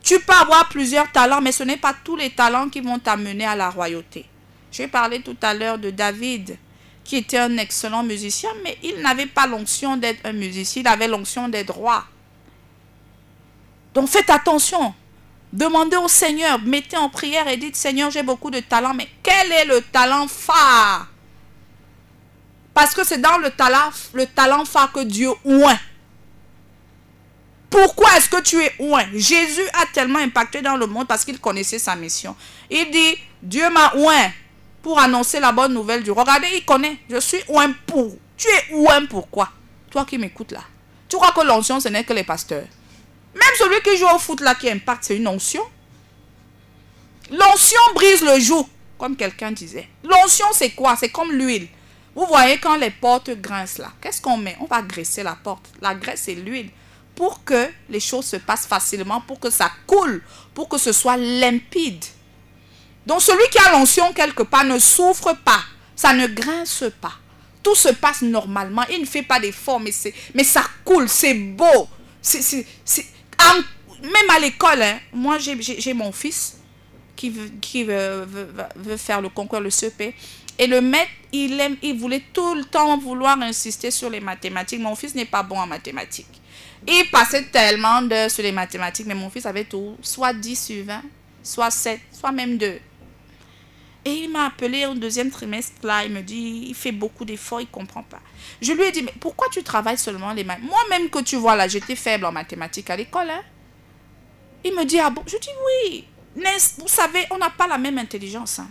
Tu 0.09 0.19
peux 0.21 0.33
avoir 0.33 0.71
plusieurs 0.71 1.13
talents, 1.13 1.43
mais 1.43 1.53
ce 1.53 1.63
n'est 1.65 1.77
pas 1.77 1.93
tous 2.03 2.17
les 2.17 2.31
talents 2.31 2.71
qui 2.71 2.81
vont 2.81 2.99
t'amener 2.99 3.45
à 3.45 3.55
la 3.55 3.69
royauté. 3.69 4.25
J'ai 4.73 4.89
parlé 4.89 5.21
tout 5.21 5.37
à 5.43 5.53
l'heure 5.53 5.77
de 5.77 5.91
David 5.91 6.57
qui 7.05 7.17
était 7.17 7.37
un 7.37 7.59
excellent 7.59 8.03
musicien, 8.03 8.49
mais 8.65 8.79
il 8.83 9.03
n'avait 9.03 9.27
pas 9.27 9.47
l'onction 9.47 9.99
d'être 9.99 10.25
un 10.25 10.33
musicien, 10.33 10.81
il 10.81 10.89
avait 10.89 11.09
l'onction 11.09 11.51
d'être 11.51 11.75
roi. 11.75 12.07
Donc 13.93 14.09
faites 14.09 14.31
attention. 14.31 14.95
Demandez 15.53 15.99
au 15.99 16.09
Seigneur, 16.09 16.59
mettez 16.59 16.97
en 16.97 17.11
prière 17.11 17.47
et 17.47 17.59
dites, 17.59 17.77
Seigneur, 17.77 18.11
j'ai 18.11 18.23
beaucoup 18.23 18.51
de 18.51 18.61
talent, 18.61 18.95
mais 18.95 19.11
quel 19.23 19.53
est 19.53 19.67
le 19.67 19.83
talent 19.83 20.27
phare? 20.27 21.07
Parce 22.73 22.95
que 22.95 23.05
c'est 23.05 23.21
dans 23.21 23.37
le 23.37 23.51
talent, 23.51 23.91
le 24.15 24.25
talent 24.25 24.65
phare 24.65 24.91
que 24.91 25.01
Dieu 25.01 25.29
oint. 25.45 25.79
Pourquoi 27.71 28.17
est-ce 28.17 28.29
que 28.29 28.41
tu 28.41 28.63
es 28.63 28.73
oint? 28.79 29.07
Jésus 29.15 29.67
a 29.75 29.85
tellement 29.93 30.21
impacté 30.21 30.63
dans 30.63 30.77
le 30.77 30.87
monde 30.87 31.07
parce 31.07 31.25
qu'il 31.25 31.39
connaissait 31.39 31.79
sa 31.79 31.95
mission. 31.97 32.35
Il 32.71 32.91
dit, 32.91 33.19
Dieu 33.43 33.69
m'a 33.71 33.93
oint 33.97 34.31
pour 34.83 34.99
annoncer 34.99 35.39
la 35.39 35.53
bonne 35.53 35.75
nouvelle 35.75 36.03
du 36.03 36.11
roi. 36.11 36.23
Regardez, 36.23 36.49
il 36.55 36.65
connaît. 36.65 36.97
Je 37.11 37.21
suis 37.21 37.43
ouin 37.49 37.73
pour. 37.87 38.17
Tu 38.37 38.49
es 38.49 38.75
ouin 38.75 39.05
pourquoi 39.07 39.51
Toi 39.91 40.05
qui 40.07 40.17
m'écoutes 40.17 40.53
là. 40.53 40.63
Tu 41.09 41.17
crois 41.17 41.33
que 41.33 41.47
l'onction, 41.47 41.81
ce 41.81 41.89
n'est 41.89 42.05
que 42.05 42.13
les 42.13 42.25
pasteurs? 42.25 42.67
Même 43.35 43.55
celui 43.59 43.81
qui 43.83 43.97
joue 43.97 44.09
au 44.15 44.19
foot 44.19 44.41
là, 44.41 44.55
qui 44.55 44.71
impacte, 44.71 45.05
c'est 45.05 45.17
une 45.17 45.29
onction. 45.29 45.63
L'onction 47.31 47.81
brise 47.95 48.23
le 48.23 48.41
joug, 48.41 48.67
comme 48.99 49.17
quelqu'un 49.17 49.53
disait. 49.53 49.89
L'onction, 50.03 50.47
c'est 50.53 50.71
quoi? 50.71 50.97
C'est 50.97 51.11
comme 51.11 51.33
l'huile. 51.33 51.69
Vous 52.15 52.27
voyez 52.27 52.59
quand 52.59 52.77
les 52.77 52.91
portes 52.91 53.31
grincent 53.31 53.79
là, 53.79 53.93
qu'est-ce 54.01 54.21
qu'on 54.21 54.39
met? 54.39 54.57
On 54.61 54.65
va 54.65 54.83
graisser 54.83 55.23
la 55.23 55.37
porte. 55.37 55.67
La 55.81 55.95
graisse, 55.95 56.23
c'est 56.25 56.35
l'huile. 56.35 56.71
Pour 57.19 57.43
que 57.43 57.69
les 57.91 57.99
choses 57.99 58.27
se 58.27 58.37
passent 58.37 58.67
facilement, 58.69 59.21
pour 59.21 59.41
que 59.41 59.51
ça 59.51 59.73
coule, 59.89 60.23
pour 60.55 60.69
que 60.69 60.79
ce 60.79 60.93
soit 60.93 61.17
limpide. 61.17 62.05
Donc 63.05 63.21
celui 63.23 63.43
qui 63.51 63.59
a 63.59 63.73
l'onction 63.73 64.13
quelque 64.13 64.45
part 64.45 64.63
ne 64.63 64.79
souffre 64.79 65.35
pas. 65.45 65.61
Ça 65.97 66.13
ne 66.13 66.29
grince 66.29 66.85
pas. 67.01 67.15
Tout 67.61 67.75
se 67.75 67.89
passe 67.89 68.23
normalement. 68.23 68.85
Il 68.89 69.01
ne 69.01 69.05
fait 69.05 69.25
pas 69.25 69.41
d'efforts, 69.41 69.81
mais, 69.81 69.91
mais 70.33 70.45
ça 70.45 70.63
coule, 70.85 71.09
c'est 71.09 71.35
beau. 71.35 71.89
C'est, 72.23 72.65
même 74.01 74.31
à 74.31 74.39
l'école, 74.39 74.81
hein, 74.81 75.01
moi 75.13 75.39
j'ai 75.39 75.95
mon 75.95 76.13
fils 76.13 76.59
qui, 77.17 77.31
veut, 77.31 77.51
qui 77.61 77.83
veut, 77.83 78.29
faire 78.97 79.21
le 79.21 79.29
concours, 79.29 79.59
le 79.59 79.71
CP. 79.71 80.15
Et 80.57 80.69
le 80.69 80.81
maître, 80.81 81.11
il, 81.33 81.59
aime, 81.59 81.77
il 81.83 81.99
voulait 81.99 82.23
tout 82.33 82.55
le 82.55 82.65
temps 82.65 82.97
vouloir 82.97 83.41
insister 83.41 83.91
sur 83.91 84.09
les 84.09 84.21
mathématiques. 84.21 84.81
Mon 84.81 84.95
fils 84.95 85.17
n'est 85.17 85.25
pas 85.25 85.43
bon 85.43 85.59
en 85.59 85.67
mathématiques. 85.67 86.41
Il 86.87 87.11
passait 87.11 87.45
tellement 87.45 88.03
d'heures 88.03 88.31
sur 88.31 88.43
les 88.43 88.53
mathématiques, 88.53 89.07
mais 89.07 89.15
mon 89.15 89.31
fils 89.31 89.47
avait 89.47 89.65
tout, 89.65 89.97
soit 90.03 90.33
10 90.33 90.67
sur 90.67 90.85
20, 90.85 91.03
soit 91.43 91.71
7, 91.71 92.01
soit 92.13 92.33
même 92.33 92.57
2. 92.57 92.81
Et 94.05 94.11
il 94.11 94.31
m'a 94.31 94.47
appelé 94.47 94.87
au 94.87 94.95
deuxième 94.95 95.31
trimestre, 95.31 95.75
là, 95.83 96.05
il 96.05 96.13
me 96.13 96.23
dit, 96.23 96.67
il 96.69 96.75
fait 96.75 96.93
beaucoup 96.93 97.25
d'efforts, 97.25 97.61
il 97.61 97.65
ne 97.65 97.71
comprend 97.71 98.03
pas. 98.03 98.21
Je 98.63 98.73
lui 98.73 98.85
ai 98.85 98.93
dit, 98.93 99.03
mais 99.03 99.13
pourquoi 99.21 99.49
tu 99.51 99.63
travailles 99.63 99.99
seulement 99.99 100.33
les 100.33 100.45
maths? 100.45 100.63
Moi-même 100.63 101.11
que 101.11 101.19
tu 101.19 101.37
vois 101.37 101.57
là, 101.57 101.69
j'étais 101.69 101.97
faible 101.97 102.25
en 102.25 102.33
mathématiques 102.33 102.89
à 102.89 102.97
l'école. 102.97 103.29
Hein? 103.29 103.43
Il 104.65 104.75
me 104.75 104.85
dit, 104.85 104.99
ah 104.99 105.11
bon? 105.11 105.23
Je 105.27 105.37
dis, 105.37 105.51
oui. 105.67 106.07
Vous 106.79 106.89
savez, 106.89 107.27
on 107.31 107.39
n'a 107.39 107.51
pas 107.51 107.67
la 107.67 107.77
même 107.77 107.99
intelligence. 107.99 108.61
Hein. 108.61 108.71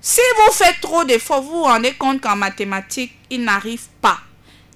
Si 0.00 0.20
vous 0.36 0.52
faites 0.52 0.80
trop 0.80 1.04
d'efforts, 1.04 1.42
vous 1.42 1.50
vous 1.50 1.62
rendez 1.64 1.94
compte 1.94 2.20
qu'en 2.20 2.36
mathématiques, 2.36 3.16
il 3.30 3.42
n'arrive 3.42 3.88
pas. 4.00 4.18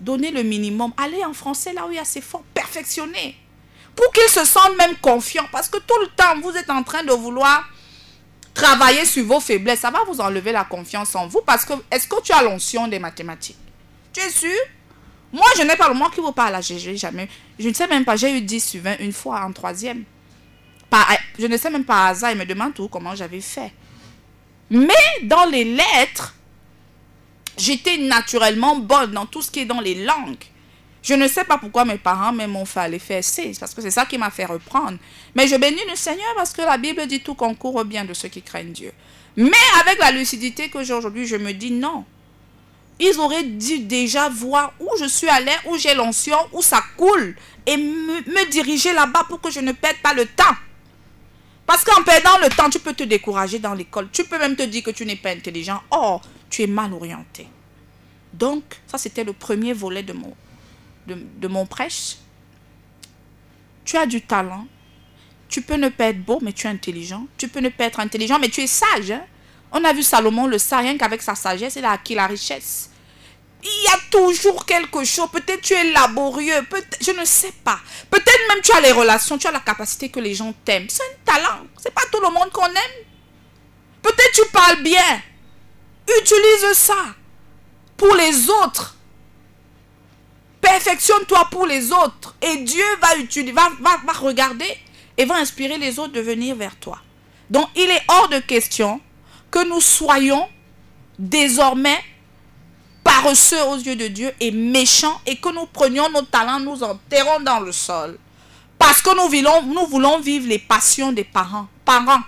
Donnez 0.00 0.30
le 0.30 0.42
minimum. 0.42 0.92
Allez 0.96 1.24
en 1.24 1.33
français 1.33 1.72
là 1.72 1.87
où 1.87 1.90
il 1.90 1.96
y 1.96 1.98
a 1.98 2.04
ses 2.04 2.20
forts, 2.20 2.44
perfectionnez. 2.52 3.37
Pour 3.94 4.12
qu'il 4.12 4.28
se 4.28 4.44
sente 4.44 4.76
même 4.76 4.96
confiant. 4.96 5.46
Parce 5.52 5.68
que 5.68 5.78
tout 5.78 6.00
le 6.00 6.09
temps, 6.09 6.40
vous 6.42 6.57
êtes 6.57 6.70
en 6.70 6.83
train 6.83 7.04
de 7.04 7.12
vouloir 7.12 7.64
travailler 8.54 9.04
sur 9.04 9.24
vos 9.24 9.40
faiblesses, 9.40 9.80
ça 9.80 9.90
va 9.90 10.04
vous 10.07 10.20
enlever 10.20 10.52
la 10.52 10.64
confiance 10.64 11.14
en 11.16 11.26
vous 11.26 11.40
parce 11.44 11.64
que 11.64 11.72
est-ce 11.90 12.07
que 12.07 12.22
tu 12.22 12.33
as 12.33 12.42
l'onction 12.42 12.87
des 12.87 13.00
mathématiques? 13.00 13.59
Tu 14.12 14.20
es 14.20 14.30
sûr? 14.30 14.57
Moi, 15.33 15.46
je 15.57 15.62
n'ai 15.62 15.74
pas 15.74 15.88
le 15.88 15.94
moi 15.94 16.11
qui 16.14 16.20
vous 16.20 16.30
parle, 16.30 16.62
j'ai 16.62 16.96
jamais. 16.96 17.28
Je 17.59 17.68
ne 17.68 17.74
sais 17.74 17.88
même 17.88 18.04
pas, 18.04 18.14
j'ai 18.14 18.30
eu 18.37 18.40
10 18.40 18.61
sur 18.61 18.83
20 18.83 18.98
une 19.00 19.12
fois 19.12 19.40
en 19.40 19.52
troisième. 19.52 20.04
Je 21.37 21.46
ne 21.46 21.57
sais 21.57 21.70
même 21.70 21.85
pas 21.85 22.07
hasard, 22.07 22.30
il 22.30 22.38
me 22.38 22.44
demande 22.44 22.72
tout 22.74 22.87
comment 22.88 23.16
j'avais 23.16 23.40
fait. 23.40 23.72
Mais 24.70 24.94
dans 25.24 25.46
les 25.46 25.64
lettres, 25.64 26.37
j'étais 27.57 27.99
naturellement 27.99 28.77
bonne 28.77 29.12
dans 29.12 29.27
tout 29.27 29.43
ce 29.43 29.51
qui 29.51 29.61
est 29.61 29.64
dans 29.64 29.81
les 29.81 30.05
langues. 30.05 30.45
Je 31.03 31.12
ne 31.12 31.29
sais 31.29 31.45
pas 31.45 31.59
pourquoi 31.59 31.85
mes 31.85 31.99
parents 31.99 32.33
m'ont 32.33 32.64
fait 32.64 32.81
aller 32.81 32.99
faire 32.99 33.23
6, 33.23 33.59
parce 33.59 33.75
que 33.75 33.83
c'est 33.83 33.90
ça 33.90 34.07
qui 34.07 34.17
m'a 34.17 34.31
fait 34.31 34.47
reprendre. 34.47 34.97
Mais 35.35 35.47
je 35.47 35.57
bénis 35.57 35.83
le 35.90 35.97
Seigneur 35.97 36.35
parce 36.35 36.53
que 36.55 36.62
la 36.62 36.79
Bible 36.79 37.07
dit 37.07 37.21
tout 37.21 37.35
concourt 37.35 37.85
bien 37.85 38.07
de 38.07 38.14
ceux 38.14 38.29
qui 38.29 38.40
craignent 38.40 38.73
Dieu. 38.73 38.93
Mais 39.37 39.51
avec 39.83 39.99
la 39.99 40.12
lucidité 40.12 40.71
que 40.71 40.83
j'ai 40.83 40.95
aujourd'hui, 40.95 41.27
je 41.27 41.37
me 41.37 41.53
dis 41.53 41.73
non. 41.73 42.07
Ils 42.99 43.19
auraient 43.19 43.43
dû 43.43 43.81
déjà 43.81 44.31
voir 44.31 44.73
où 44.81 44.88
je 44.99 45.05
suis 45.07 45.29
allé, 45.29 45.51
où 45.67 45.77
j'ai 45.77 45.95
l'onction, 45.95 46.38
où 46.53 46.62
ça 46.62 46.83
coule, 46.97 47.37
et 47.67 47.77
me, 47.77 48.21
me 48.31 48.51
diriger 48.51 48.95
là-bas 48.95 49.25
pour 49.29 49.40
que 49.40 49.51
je 49.51 49.61
ne 49.61 49.73
perde 49.73 49.97
pas 49.97 50.14
le 50.14 50.25
temps. 50.25 50.57
Parce 51.67 51.85
qu'en 51.85 52.03
perdant 52.03 52.38
le 52.43 52.49
temps, 52.49 52.71
tu 52.71 52.79
peux 52.79 52.93
te 52.93 53.03
décourager 53.03 53.59
dans 53.59 53.75
l'école. 53.75 54.09
Tu 54.12 54.25
peux 54.25 54.38
même 54.38 54.55
te 54.55 54.62
dire 54.62 54.83
que 54.83 54.90
tu 54.90 55.05
n'es 55.05 55.17
pas 55.17 55.31
intelligent. 55.31 55.83
Or, 55.90 56.23
tu 56.55 56.62
es 56.62 56.69
mal 56.69 56.93
orienté. 56.93 57.49
Donc, 58.33 58.62
ça, 58.87 58.97
c'était 58.97 59.25
le 59.25 59.33
premier 59.33 59.73
volet 59.73 60.05
de 60.05 60.12
mon, 60.12 60.33
de, 61.09 61.49
mon 61.49 61.67
prêche, 61.67 62.19
tu 63.85 63.97
as 63.97 64.07
du 64.07 64.23
talent. 64.23 64.64
Tu 65.49 65.62
peux 65.62 65.75
ne 65.75 65.88
pas 65.88 66.11
être 66.11 66.25
beau, 66.25 66.38
mais 66.43 66.53
tu 66.53 66.69
es 66.69 66.71
intelligent. 66.71 67.27
Tu 67.38 67.49
peux 67.49 67.59
ne 67.59 67.71
pas 67.71 67.87
être 67.87 67.99
intelligent, 67.99 68.38
mais 68.38 68.51
tu 68.51 68.61
es 68.61 68.69
sage. 68.69 69.11
Hein. 69.11 69.25
On 69.73 69.83
a 69.83 69.93
vu 69.93 70.05
Salomon 70.05 70.47
le 70.47 70.59
sage, 70.59 70.85
rien 70.85 70.97
qu'avec 70.97 71.23
sa 71.23 71.35
sagesse, 71.35 71.75
il 71.75 71.85
a 71.85 71.90
acquis 71.90 72.14
la 72.14 72.29
richesse. 72.29 72.90
Il 73.64 73.85
y 73.85 73.88
a 73.88 73.99
toujours 74.09 74.64
quelque 74.64 75.03
chose. 75.03 75.29
Peut-être 75.33 75.61
tu 75.61 75.73
es 75.73 75.90
laborieux, 75.90 76.64
je 77.01 77.11
ne 77.11 77.25
sais 77.25 77.53
pas. 77.64 77.81
Peut-être 78.09 78.49
même 78.49 78.62
tu 78.62 78.71
as 78.71 78.81
les 78.81 78.93
relations, 78.93 79.38
tu 79.38 79.49
as 79.49 79.53
la 79.53 79.59
capacité 79.59 80.09
que 80.09 80.21
les 80.21 80.35
gens 80.35 80.55
t'aiment. 80.64 80.88
C'est 80.88 81.03
un 81.03 81.33
talent. 81.33 81.67
C'est 81.79 81.93
pas 81.93 82.03
tout 82.12 82.21
le 82.21 82.33
monde 82.33 82.51
qu'on 82.53 82.67
aime. 82.67 83.05
Peut-être 84.03 84.33
tu 84.35 84.49
parles 84.53 84.85
bien. 84.85 85.21
Utilise 86.09 86.73
ça 86.75 87.14
pour 87.97 88.14
les 88.14 88.51
autres. 88.51 88.97
Perfectionne-toi 90.61 91.49
pour 91.51 91.67
les 91.67 91.93
autres. 91.93 92.35
Et 92.40 92.59
Dieu 92.59 92.85
va, 93.01 93.17
utiliser, 93.17 93.55
regarder 94.21 94.79
et 95.17 95.25
va 95.25 95.37
inspirer 95.37 95.79
les 95.79 95.99
autres 95.99 96.12
de 96.12 96.21
venir 96.21 96.57
vers 96.57 96.77
toi. 96.77 96.99
Donc 97.51 97.69
il 97.77 97.90
est 97.90 98.03
hors 98.09 98.29
de 98.29 98.38
question 98.38 99.01
que 99.51 99.67
nous 99.69 99.81
soyons 99.81 100.49
désormais 101.19 102.03
paresseux 103.05 103.62
aux 103.69 103.77
yeux 103.77 103.97
de 103.97 104.09
Dieu 104.09 104.33
et 104.40 104.51
méchants 104.51 105.21
et 105.27 105.37
que 105.37 105.51
nous 105.51 105.67
prenions 105.67 106.11
nos 106.11 106.23
talents, 106.23 106.59
nous 106.59 106.83
enterrons 106.83 107.40
dans 107.40 107.61
le 107.61 107.71
sol. 107.71 108.19
Parce 108.79 109.01
que 109.01 109.14
nous 109.14 109.87
voulons 109.87 110.19
vivre 110.21 110.49
les 110.49 110.59
passions 110.59 111.12
des 111.12 111.25
parents. 111.25 111.69
Parents, 111.85 112.23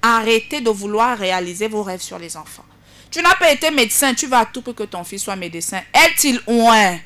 arrêtez 0.00 0.60
de 0.60 0.70
vouloir 0.70 1.16
réaliser 1.16 1.68
vos 1.68 1.82
rêves 1.82 2.02
sur 2.02 2.18
les 2.18 2.36
enfants. 2.36 2.64
Tu 3.12 3.20
n'as 3.20 3.34
pas 3.34 3.52
été 3.52 3.70
médecin, 3.70 4.14
tu 4.14 4.26
vas 4.26 4.38
à 4.38 4.46
tout 4.46 4.62
pour 4.62 4.74
que 4.74 4.84
ton 4.84 5.04
fils 5.04 5.22
soit 5.22 5.36
médecin. 5.36 5.82
Est-il 5.92 6.40
loin 6.48 6.98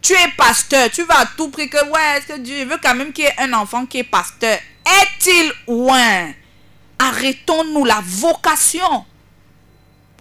Tu 0.00 0.14
es 0.14 0.28
pasteur, 0.34 0.90
tu 0.90 1.02
vas 1.04 1.20
à 1.20 1.26
tout 1.26 1.50
prix 1.50 1.68
que, 1.68 1.76
ouais, 1.90 2.16
est-ce 2.16 2.26
que 2.26 2.38
Dieu 2.38 2.64
veut 2.64 2.78
quand 2.82 2.94
même 2.94 3.12
qu'il 3.12 3.24
y 3.24 3.28
ait 3.28 3.34
un 3.38 3.52
enfant 3.52 3.84
qui 3.84 3.98
est 3.98 4.04
pasteur? 4.04 4.58
Est-il 5.02 5.52
loin 5.66 6.32
Arrêtons-nous 6.98 7.84
la 7.84 8.00
vocation 8.02 9.04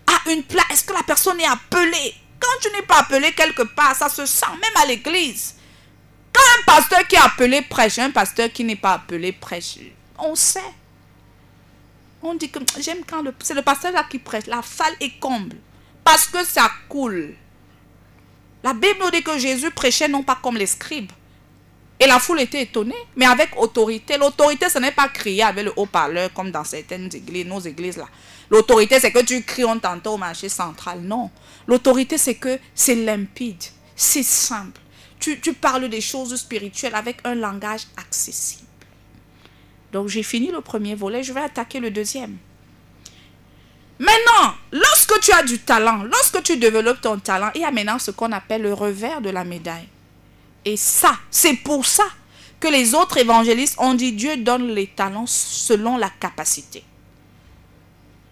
à 0.06 0.32
une 0.32 0.44
place. 0.44 0.66
Est-ce 0.72 0.84
que 0.84 0.94
la 0.94 1.04
personne 1.04 1.40
est 1.40 1.48
appelée? 1.48 2.14
Quand 2.38 2.60
tu 2.62 2.70
n'es 2.76 2.86
pas 2.86 3.00
appelé 3.00 3.32
quelque 3.32 3.64
part, 3.64 3.96
ça 3.96 4.10
se 4.10 4.26
sent, 4.26 4.46
même 4.62 4.84
à 4.84 4.86
l'église. 4.86 5.56
Quand 6.34 6.42
un 6.60 6.64
pasteur 6.66 7.08
qui 7.08 7.16
est 7.16 7.20
appelé 7.20 7.62
prêche, 7.62 8.00
un 8.00 8.12
pasteur 8.12 8.52
qui 8.52 8.66
n'est 8.66 8.76
pas 8.76 8.94
appelé 8.94 9.32
prêche, 9.32 9.78
on 10.20 10.36
sait. 10.36 10.60
On 12.22 12.34
dit 12.34 12.50
que 12.50 12.60
j'aime 12.80 13.04
quand 13.08 13.24
c'est 13.44 13.54
le 13.54 13.62
pasteur 13.62 13.92
là 13.92 14.06
qui 14.10 14.20
prêche. 14.20 14.48
La 14.48 14.62
salle 14.62 14.96
est 15.00 15.20
comble. 15.20 15.58
Parce 16.04 16.28
que 16.28 16.44
ça 16.44 16.70
coule. 16.90 17.36
La 18.64 18.74
Bible 18.74 19.04
dit 19.12 19.22
que 19.24 19.38
Jésus 19.38 19.72
prêchait 19.72 20.08
non 20.08 20.24
pas 20.24 20.38
comme 20.42 20.58
les 20.58 20.66
scribes. 20.66 21.12
Et 22.00 22.06
la 22.06 22.20
foule 22.20 22.42
était 22.42 22.62
étonnée, 22.62 22.96
mais 23.16 23.26
avec 23.26 23.58
autorité. 23.58 24.18
L'autorité, 24.18 24.70
ce 24.70 24.78
n'est 24.78 24.92
pas 24.92 25.08
crier 25.08 25.44
avec 25.44 25.66
le 25.66 25.74
haut-parleur 25.76 26.32
comme 26.32 26.52
dans 26.52 26.64
certaines 26.64 27.10
églises, 27.14 27.46
nos 27.46 27.60
églises 27.60 27.98
là. 27.98 28.08
L'autorité, 28.50 29.00
c'est 29.00 29.12
que 29.12 29.24
tu 29.24 29.42
cries, 29.44 29.66
on 29.66 29.80
t'entend 29.80 30.14
au 30.14 30.18
marché 30.18 30.48
central. 30.48 31.02
Non. 31.02 31.32
L'autorité, 31.68 32.18
c'est 32.18 32.36
que 32.36 32.60
c'est 32.76 32.96
limpide, 32.96 33.64
c'est 33.96 34.24
simple. 34.24 34.80
Tu 35.20 35.54
parles 35.54 35.90
des 35.90 36.02
choses 36.02 36.36
spirituelles 36.36 36.96
avec 36.96 37.18
un 37.24 37.34
langage 37.34 37.88
accessible. 37.98 38.67
Donc 39.92 40.08
j'ai 40.08 40.24
fini 40.24 40.52
le 40.52 40.62
premier 40.62 40.96
volet, 40.96 41.24
je 41.24 41.34
vais 41.34 41.42
attaquer 41.42 41.80
le 41.80 41.92
deuxième. 41.92 42.38
Maintenant, 44.00 44.54
lorsque 44.72 45.20
tu 45.22 45.32
as 45.32 45.44
du 45.44 45.60
talent, 45.60 46.04
lorsque 46.04 46.44
tu 46.44 46.58
développes 46.58 47.02
ton 47.02 47.18
talent, 47.18 47.50
il 47.56 47.62
y 47.62 47.66
a 47.66 47.72
maintenant 47.72 47.98
ce 47.98 48.12
qu'on 48.12 48.32
appelle 48.32 48.62
le 48.62 48.74
revers 48.74 49.22
de 49.22 49.30
la 49.30 49.44
médaille. 49.44 49.88
Et 50.66 50.78
ça, 50.78 51.18
c'est 51.32 51.56
pour 51.56 51.86
ça 51.86 52.06
que 52.60 52.68
les 52.68 52.94
autres 52.94 53.18
évangélistes 53.18 53.80
ont 53.80 53.94
dit 53.94 54.14
Dieu 54.14 54.38
donne 54.38 54.68
les 54.68 54.88
talents 54.88 55.26
selon 55.26 55.98
la 55.98 56.10
capacité. 56.10 56.84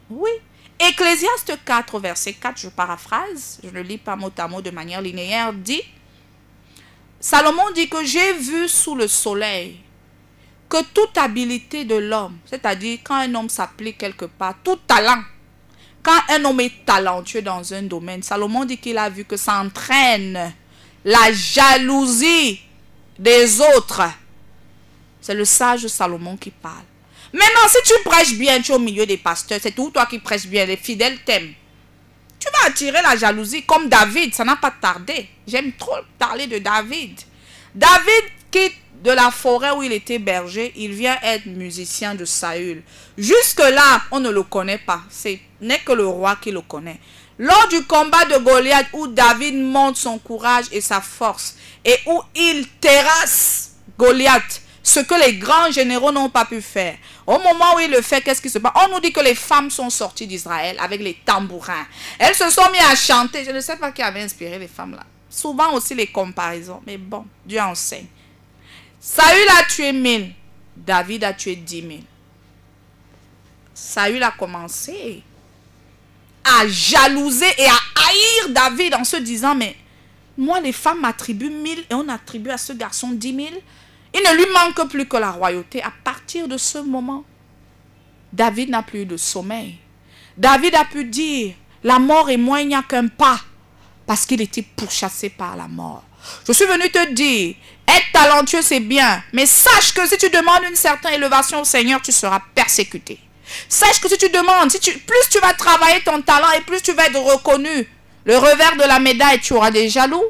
Oui. 0.09 0.29
Ecclésiaste 0.77 1.57
4, 1.63 1.99
verset 1.99 2.33
4, 2.33 2.59
je 2.59 2.67
paraphrase, 2.67 3.59
je 3.63 3.69
ne 3.69 3.81
lis 3.81 3.97
pas 3.97 4.17
mot 4.17 4.31
à 4.37 4.47
mot 4.47 4.61
de 4.61 4.71
manière 4.71 5.01
linéaire, 5.01 5.53
dit 5.53 5.81
Salomon 7.19 7.71
dit 7.73 7.87
que 7.87 8.03
j'ai 8.03 8.33
vu 8.33 8.67
sous 8.67 8.93
le 8.93 9.07
soleil 9.07 9.79
que 10.69 10.83
toute 10.93 11.17
habilité 11.17 11.85
de 11.85 11.95
l'homme, 11.95 12.37
c'est-à-dire 12.45 12.99
quand 13.03 13.15
un 13.15 13.33
homme 13.35 13.49
s'applique 13.49 13.97
quelque 13.97 14.25
part, 14.25 14.55
tout 14.63 14.77
talent, 14.87 15.23
quand 16.01 16.19
un 16.29 16.45
homme 16.45 16.59
est 16.59 16.85
talentueux 16.85 17.41
dans 17.41 17.73
un 17.73 17.83
domaine, 17.83 18.23
Salomon 18.23 18.65
dit 18.65 18.77
qu'il 18.77 18.97
a 18.97 19.09
vu 19.09 19.25
que 19.25 19.37
ça 19.37 19.59
entraîne 19.59 20.53
la 21.03 21.31
jalousie 21.31 22.61
des 23.17 23.61
autres. 23.61 24.03
C'est 25.21 25.33
le 25.33 25.45
sage 25.45 25.87
Salomon 25.87 26.37
qui 26.37 26.51
parle. 26.51 26.83
Maintenant, 27.33 27.67
si 27.67 27.77
tu 27.83 27.93
prêches 28.03 28.35
bien, 28.35 28.61
tu 28.61 28.71
es 28.71 28.75
au 28.75 28.79
milieu 28.79 29.05
des 29.05 29.17
pasteurs, 29.17 29.59
c'est 29.61 29.71
tout 29.71 29.89
toi 29.89 30.05
qui 30.05 30.19
prêches 30.19 30.45
bien, 30.45 30.65
les 30.65 30.77
fidèles 30.77 31.19
t'aiment. 31.23 31.53
Tu 32.39 32.47
vas 32.51 32.69
attirer 32.69 33.01
la 33.01 33.15
jalousie 33.15 33.63
comme 33.63 33.89
David, 33.89 34.33
ça 34.35 34.43
n'a 34.43 34.55
pas 34.55 34.71
tardé. 34.71 35.27
J'aime 35.47 35.73
trop 35.73 35.95
parler 36.19 36.47
de 36.47 36.59
David. 36.59 37.19
David 37.73 38.23
quitte 38.51 38.75
de 39.05 39.11
la 39.11 39.29
forêt 39.29 39.71
où 39.71 39.83
il 39.83 39.93
était 39.93 40.17
berger, 40.17 40.73
il 40.75 40.91
vient 40.93 41.17
être 41.21 41.45
musicien 41.45 42.15
de 42.15 42.25
Saül. 42.25 42.81
Jusque-là, 43.17 44.01
on 44.11 44.19
ne 44.19 44.29
le 44.29 44.41
connaît 44.43 44.79
pas. 44.79 45.01
Ce 45.11 45.37
n'est 45.61 45.79
que 45.79 45.93
le 45.93 46.07
roi 46.07 46.35
qui 46.41 46.51
le 46.51 46.61
connaît. 46.61 46.99
Lors 47.37 47.67
du 47.67 47.83
combat 47.83 48.25
de 48.25 48.37
Goliath, 48.37 48.87
où 48.93 49.07
David 49.07 49.55
montre 49.61 49.99
son 49.99 50.17
courage 50.17 50.65
et 50.71 50.81
sa 50.81 51.01
force, 51.01 51.55
et 51.83 51.95
où 52.07 52.19
il 52.35 52.67
terrasse 52.81 53.73
Goliath, 53.97 54.61
ce 54.81 55.01
que 55.01 55.15
les 55.23 55.35
grands 55.35 55.71
généraux 55.71 56.11
n'ont 56.11 56.29
pas 56.29 56.45
pu 56.45 56.61
faire. 56.61 56.97
Au 57.27 57.37
moment 57.39 57.75
où 57.75 57.79
il 57.79 57.91
le 57.91 58.01
fait, 58.01 58.21
qu'est-ce 58.21 58.41
qui 58.41 58.49
se 58.49 58.59
passe? 58.59 58.73
On 58.83 58.93
nous 58.93 58.99
dit 58.99 59.11
que 59.11 59.19
les 59.19 59.35
femmes 59.35 59.69
sont 59.69 59.89
sorties 59.89 60.27
d'Israël 60.27 60.77
avec 60.79 61.01
les 61.01 61.15
tambourins. 61.25 61.85
Elles 62.17 62.35
se 62.35 62.49
sont 62.49 62.69
mises 62.71 62.81
à 62.91 62.95
chanter. 62.95 63.43
Je 63.43 63.51
ne 63.51 63.61
sais 63.61 63.77
pas 63.77 63.91
qui 63.91 64.01
avait 64.01 64.21
inspiré 64.21 64.57
les 64.57 64.67
femmes 64.67 64.91
là. 64.91 65.03
Souvent 65.29 65.73
aussi 65.73 65.93
les 65.95 66.07
comparaisons. 66.07 66.81
Mais 66.85 66.97
bon, 66.97 67.25
Dieu 67.45 67.59
enseigne. 67.59 68.05
Saül 69.05 69.47
a 69.59 69.63
tué 69.65 69.93
mille. 69.93 70.33
David 70.75 71.23
a 71.23 71.33
tué 71.33 71.55
dix 71.55 71.83
mille. 71.83 72.03
Saül 73.71 74.23
a 74.23 74.31
commencé 74.31 75.21
à 76.43 76.67
jalouser 76.67 77.53
et 77.57 77.67
à 77.67 77.77
haïr 78.07 78.49
David 78.49 78.95
en 78.95 79.03
se 79.03 79.17
disant, 79.17 79.53
mais 79.53 79.75
moi 80.35 80.59
les 80.59 80.71
femmes 80.71 81.01
m'attribuent 81.01 81.51
mille 81.51 81.85
et 81.87 81.93
on 81.93 82.09
attribue 82.09 82.49
à 82.49 82.57
ce 82.57 82.73
garçon 82.73 83.11
dix 83.11 83.31
mille. 83.31 83.61
Il 84.11 84.21
ne 84.21 84.37
lui 84.37 84.51
manque 84.51 84.89
plus 84.89 85.07
que 85.07 85.17
la 85.17 85.29
royauté. 85.29 85.83
À 85.83 85.91
partir 86.03 86.47
de 86.47 86.57
ce 86.57 86.79
moment, 86.79 87.23
David 88.33 88.69
n'a 88.69 88.81
plus 88.81 89.05
de 89.05 89.17
sommeil. 89.17 89.77
David 90.35 90.73
a 90.73 90.85
pu 90.85 91.05
dire, 91.05 91.53
la 91.83 91.99
mort 91.99 92.29
et 92.31 92.37
moi, 92.37 92.61
il 92.61 92.69
n'y 92.69 92.83
qu'un 92.87 93.07
pas, 93.07 93.39
parce 94.07 94.25
qu'il 94.25 94.41
était 94.41 94.63
pourchassé 94.63 95.29
par 95.29 95.55
la 95.55 95.67
mort. 95.67 96.03
Je 96.47 96.53
suis 96.53 96.65
venu 96.65 96.89
te 96.89 97.13
dire, 97.13 97.55
être 97.87 98.05
talentueux, 98.13 98.61
c'est 98.61 98.79
bien. 98.79 99.23
Mais 99.33 99.45
sache 99.45 99.93
que 99.93 100.07
si 100.07 100.17
tu 100.17 100.29
demandes 100.29 100.63
une 100.67 100.75
certaine 100.75 101.13
élévation 101.13 101.61
au 101.61 101.65
Seigneur, 101.65 102.01
tu 102.01 102.11
seras 102.11 102.41
persécuté. 102.53 103.19
Sache 103.69 103.99
que 103.99 104.09
si 104.09 104.17
tu 104.17 104.29
demandes, 104.29 104.71
plus 104.71 105.29
tu 105.29 105.39
vas 105.39 105.53
travailler 105.53 106.01
ton 106.01 106.21
talent 106.21 106.51
et 106.57 106.61
plus 106.61 106.81
tu 106.81 106.93
vas 106.93 107.05
être 107.05 107.19
reconnu, 107.19 107.87
le 108.25 108.37
revers 108.37 108.75
de 108.75 108.83
la 108.87 108.99
médaille, 108.99 109.39
tu 109.39 109.53
auras 109.53 109.71
des 109.71 109.87
jaloux, 109.87 110.23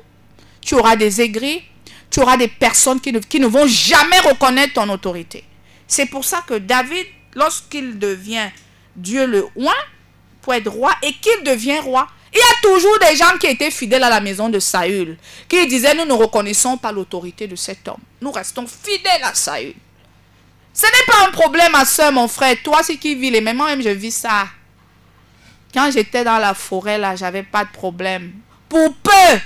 tu 0.61 0.75
auras 0.75 0.95
des 0.95 1.21
aigris, 1.21 1.63
tu 2.11 2.19
auras 2.19 2.37
des 2.37 2.47
personnes 2.47 2.99
qui 2.99 3.11
ne, 3.11 3.47
vont 3.47 3.67
jamais 3.67 4.19
reconnaître 4.19 4.73
ton 4.73 4.89
autorité. 4.89 5.43
C'est 5.87 6.05
pour 6.05 6.25
ça 6.25 6.43
que 6.45 6.55
David, 6.55 7.05
lorsqu'il 7.35 7.99
devient 7.99 8.49
Dieu 8.95 9.25
le 9.25 9.47
roi, 9.55 9.75
pour 10.41 10.53
être 10.53 10.69
roi, 10.69 10.93
et 11.01 11.13
qu'il 11.13 11.43
devient 11.43 11.79
roi, 11.79 12.07
il 12.35 12.39
y 12.39 12.41
a 12.41 12.61
toujours 12.61 12.99
des 12.99 13.15
gens 13.15 13.37
qui 13.39 13.47
étaient 13.47 13.71
fidèles 13.71 14.03
à 14.03 14.09
la 14.09 14.19
maison 14.19 14.49
de 14.49 14.59
Saül, 14.59 15.17
qui 15.47 15.65
disaient, 15.67 15.95
nous 15.95 16.03
ne 16.05 16.13
reconnaissons 16.13 16.77
pas 16.77 16.91
l'autorité 16.91 17.47
de 17.47 17.55
cet 17.55 17.87
homme. 17.87 18.01
Nous 18.19 18.31
restons 18.31 18.67
fidèles 18.67 19.23
à 19.23 19.33
Saül. 19.33 19.73
Ce 20.73 20.85
n'est 20.85 21.05
pas 21.07 21.25
un 21.25 21.31
problème 21.31 21.73
à 21.75 21.85
ça, 21.85 22.11
mon 22.11 22.27
frère. 22.27 22.57
Toi, 22.61 22.81
c'est 22.83 22.97
qui 22.97 23.15
vis 23.15 23.31
les 23.31 23.39
mêmes, 23.39 23.55
moi-même, 23.55 23.81
je 23.81 23.89
vis 23.89 24.11
ça. 24.11 24.47
Quand 25.73 25.89
j'étais 25.91 26.25
dans 26.25 26.37
la 26.37 26.53
forêt, 26.53 26.97
là, 26.97 27.15
j'avais 27.15 27.43
pas 27.43 27.63
de 27.63 27.69
problème. 27.69 28.33
Pour 28.67 28.93
peu 28.95 29.39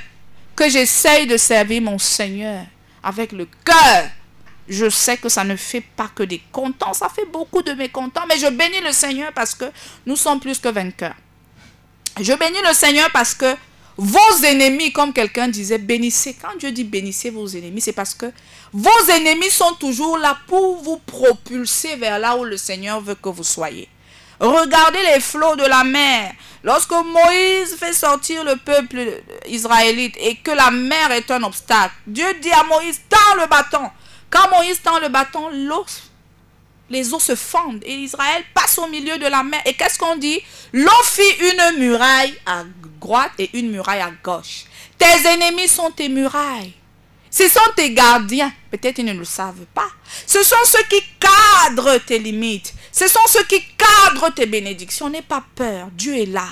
que 0.55 0.67
j'essaye 0.67 1.27
de 1.27 1.37
servir 1.37 1.83
mon 1.83 1.99
Seigneur 1.99 2.65
avec 3.03 3.31
le 3.31 3.47
cœur, 3.63 4.09
je 4.67 4.89
sais 4.89 5.17
que 5.17 5.29
ça 5.29 5.43
ne 5.43 5.55
fait 5.55 5.81
pas 5.81 6.09
que 6.13 6.23
des 6.23 6.41
contents, 6.51 6.93
ça 6.93 7.09
fait 7.09 7.25
beaucoup 7.25 7.61
de 7.61 7.73
mécontents, 7.73 8.25
mais 8.27 8.37
je 8.37 8.47
bénis 8.47 8.81
le 8.83 8.91
Seigneur 8.91 9.31
parce 9.33 9.53
que 9.53 9.65
nous 10.07 10.15
sommes 10.15 10.39
plus 10.39 10.57
que 10.57 10.69
vainqueurs. 10.69 11.15
Je 12.19 12.33
bénis 12.33 12.61
le 12.67 12.73
Seigneur 12.73 13.09
parce 13.11 13.33
que 13.33 13.55
vos 13.97 14.45
ennemis, 14.45 14.93
comme 14.93 15.11
quelqu'un 15.11 15.49
disait, 15.49 15.77
bénissez. 15.77 16.35
Quand 16.41 16.57
Dieu 16.57 16.71
dit 16.71 16.85
bénissez 16.85 17.29
vos 17.29 17.47
ennemis, 17.47 17.81
c'est 17.81 17.91
parce 17.91 18.13
que 18.13 18.31
vos 18.71 19.11
ennemis 19.11 19.49
sont 19.49 19.73
toujours 19.73 20.17
là 20.17 20.37
pour 20.47 20.81
vous 20.81 20.97
propulser 20.97 21.97
vers 21.97 22.17
là 22.17 22.37
où 22.37 22.45
le 22.45 22.55
Seigneur 22.55 23.01
veut 23.01 23.15
que 23.15 23.29
vous 23.29 23.43
soyez. 23.43 23.89
Regardez 24.39 24.99
les 25.13 25.19
flots 25.19 25.57
de 25.57 25.65
la 25.65 25.83
mer. 25.83 26.31
Lorsque 26.63 26.91
Moïse 26.91 27.75
fait 27.77 27.91
sortir 27.91 28.43
le 28.45 28.55
peuple 28.55 29.21
israélite 29.47 30.15
et 30.17 30.35
que 30.35 30.51
la 30.51 30.71
mer 30.71 31.11
est 31.11 31.29
un 31.31 31.43
obstacle, 31.43 31.93
Dieu 32.07 32.25
dit 32.41 32.51
à 32.51 32.63
Moïse, 32.63 33.01
tends 33.09 33.35
le 33.41 33.47
bâton. 33.47 33.89
Quand 34.29 34.49
Moïse 34.49 34.81
tend 34.81 34.99
le 34.99 35.09
bâton, 35.09 35.49
l'eau 35.51 35.85
les 36.89 37.13
eaux 37.13 37.19
se 37.19 37.35
fondent 37.35 37.83
et 37.83 37.93
Israël 37.93 38.43
passe 38.53 38.77
au 38.77 38.87
milieu 38.87 39.17
de 39.17 39.25
la 39.25 39.43
mer. 39.43 39.61
Et 39.65 39.73
qu'est-ce 39.73 39.97
qu'on 39.97 40.15
dit? 40.15 40.39
L'eau 40.73 41.03
fit 41.03 41.21
une 41.41 41.79
muraille 41.79 42.35
à 42.45 42.63
droite 42.99 43.31
et 43.37 43.49
une 43.53 43.71
muraille 43.71 44.01
à 44.01 44.11
gauche. 44.23 44.65
Tes 44.97 45.27
ennemis 45.27 45.67
sont 45.67 45.91
tes 45.91 46.09
murailles. 46.09 46.73
Ce 47.31 47.47
sont 47.47 47.59
tes 47.75 47.91
gardiens. 47.93 48.51
Peut-être 48.71 48.99
ils 48.99 49.05
ne 49.05 49.13
le 49.13 49.25
savent 49.25 49.65
pas. 49.73 49.87
Ce 50.25 50.43
sont 50.43 50.55
ceux 50.65 50.83
qui 50.89 51.01
cadrent 51.19 51.99
tes 52.05 52.19
limites. 52.19 52.73
Ce 52.91 53.07
sont 53.07 53.19
ceux 53.27 53.43
qui 53.43 53.63
cadrent 53.77 54.33
tes 54.33 54.45
bénédictions. 54.45 55.09
N'aie 55.09 55.21
pas 55.21 55.43
peur. 55.55 55.87
Dieu 55.91 56.17
est 56.17 56.25
là. 56.25 56.47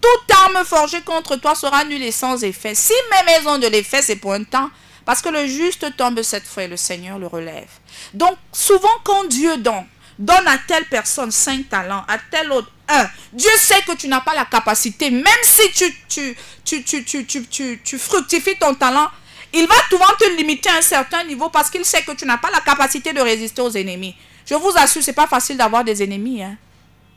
Toute 0.00 0.36
arme 0.36 0.64
forgée 0.64 1.02
contre 1.02 1.36
toi 1.36 1.54
sera 1.54 1.84
nulle 1.84 2.02
et 2.02 2.10
sans 2.10 2.42
effet. 2.42 2.74
Si 2.74 2.94
mes 3.10 3.32
maisons 3.32 3.58
de 3.58 3.66
l'effet, 3.66 4.02
c'est 4.02 4.16
pour 4.16 4.32
un 4.32 4.44
temps. 4.44 4.70
Parce 5.10 5.22
que 5.22 5.28
le 5.28 5.44
juste 5.48 5.96
tombe 5.96 6.22
cette 6.22 6.46
fois 6.46 6.62
et 6.62 6.68
le 6.68 6.76
Seigneur 6.76 7.18
le 7.18 7.26
relève. 7.26 7.66
Donc, 8.14 8.36
souvent 8.52 8.86
quand 9.02 9.24
Dieu 9.24 9.56
donne, 9.56 9.84
donne 10.16 10.46
à 10.46 10.56
telle 10.56 10.84
personne 10.84 11.32
cinq 11.32 11.68
talents, 11.68 12.04
à 12.06 12.16
telle 12.30 12.52
autre 12.52 12.70
un. 12.88 13.08
Dieu 13.32 13.50
sait 13.56 13.82
que 13.82 13.96
tu 13.96 14.06
n'as 14.06 14.20
pas 14.20 14.36
la 14.36 14.44
capacité, 14.44 15.10
même 15.10 15.26
si 15.42 15.68
tu, 15.72 15.92
tu, 16.08 16.36
tu, 16.64 16.84
tu, 16.84 17.04
tu, 17.04 17.26
tu, 17.26 17.44
tu, 17.44 17.80
tu 17.82 17.98
fructifies 17.98 18.56
ton 18.56 18.72
talent, 18.72 19.08
il 19.52 19.66
va 19.66 19.74
souvent 19.90 20.14
te 20.16 20.30
limiter 20.36 20.70
à 20.70 20.76
un 20.76 20.80
certain 20.80 21.24
niveau 21.24 21.48
parce 21.48 21.70
qu'il 21.70 21.84
sait 21.84 22.02
que 22.02 22.12
tu 22.12 22.24
n'as 22.24 22.38
pas 22.38 22.52
la 22.52 22.60
capacité 22.60 23.12
de 23.12 23.20
résister 23.20 23.62
aux 23.62 23.72
ennemis. 23.72 24.14
Je 24.46 24.54
vous 24.54 24.72
assure, 24.76 25.02
c'est 25.02 25.12
pas 25.12 25.26
facile 25.26 25.56
d'avoir 25.56 25.82
des 25.82 26.04
ennemis. 26.04 26.44
Hein. 26.44 26.56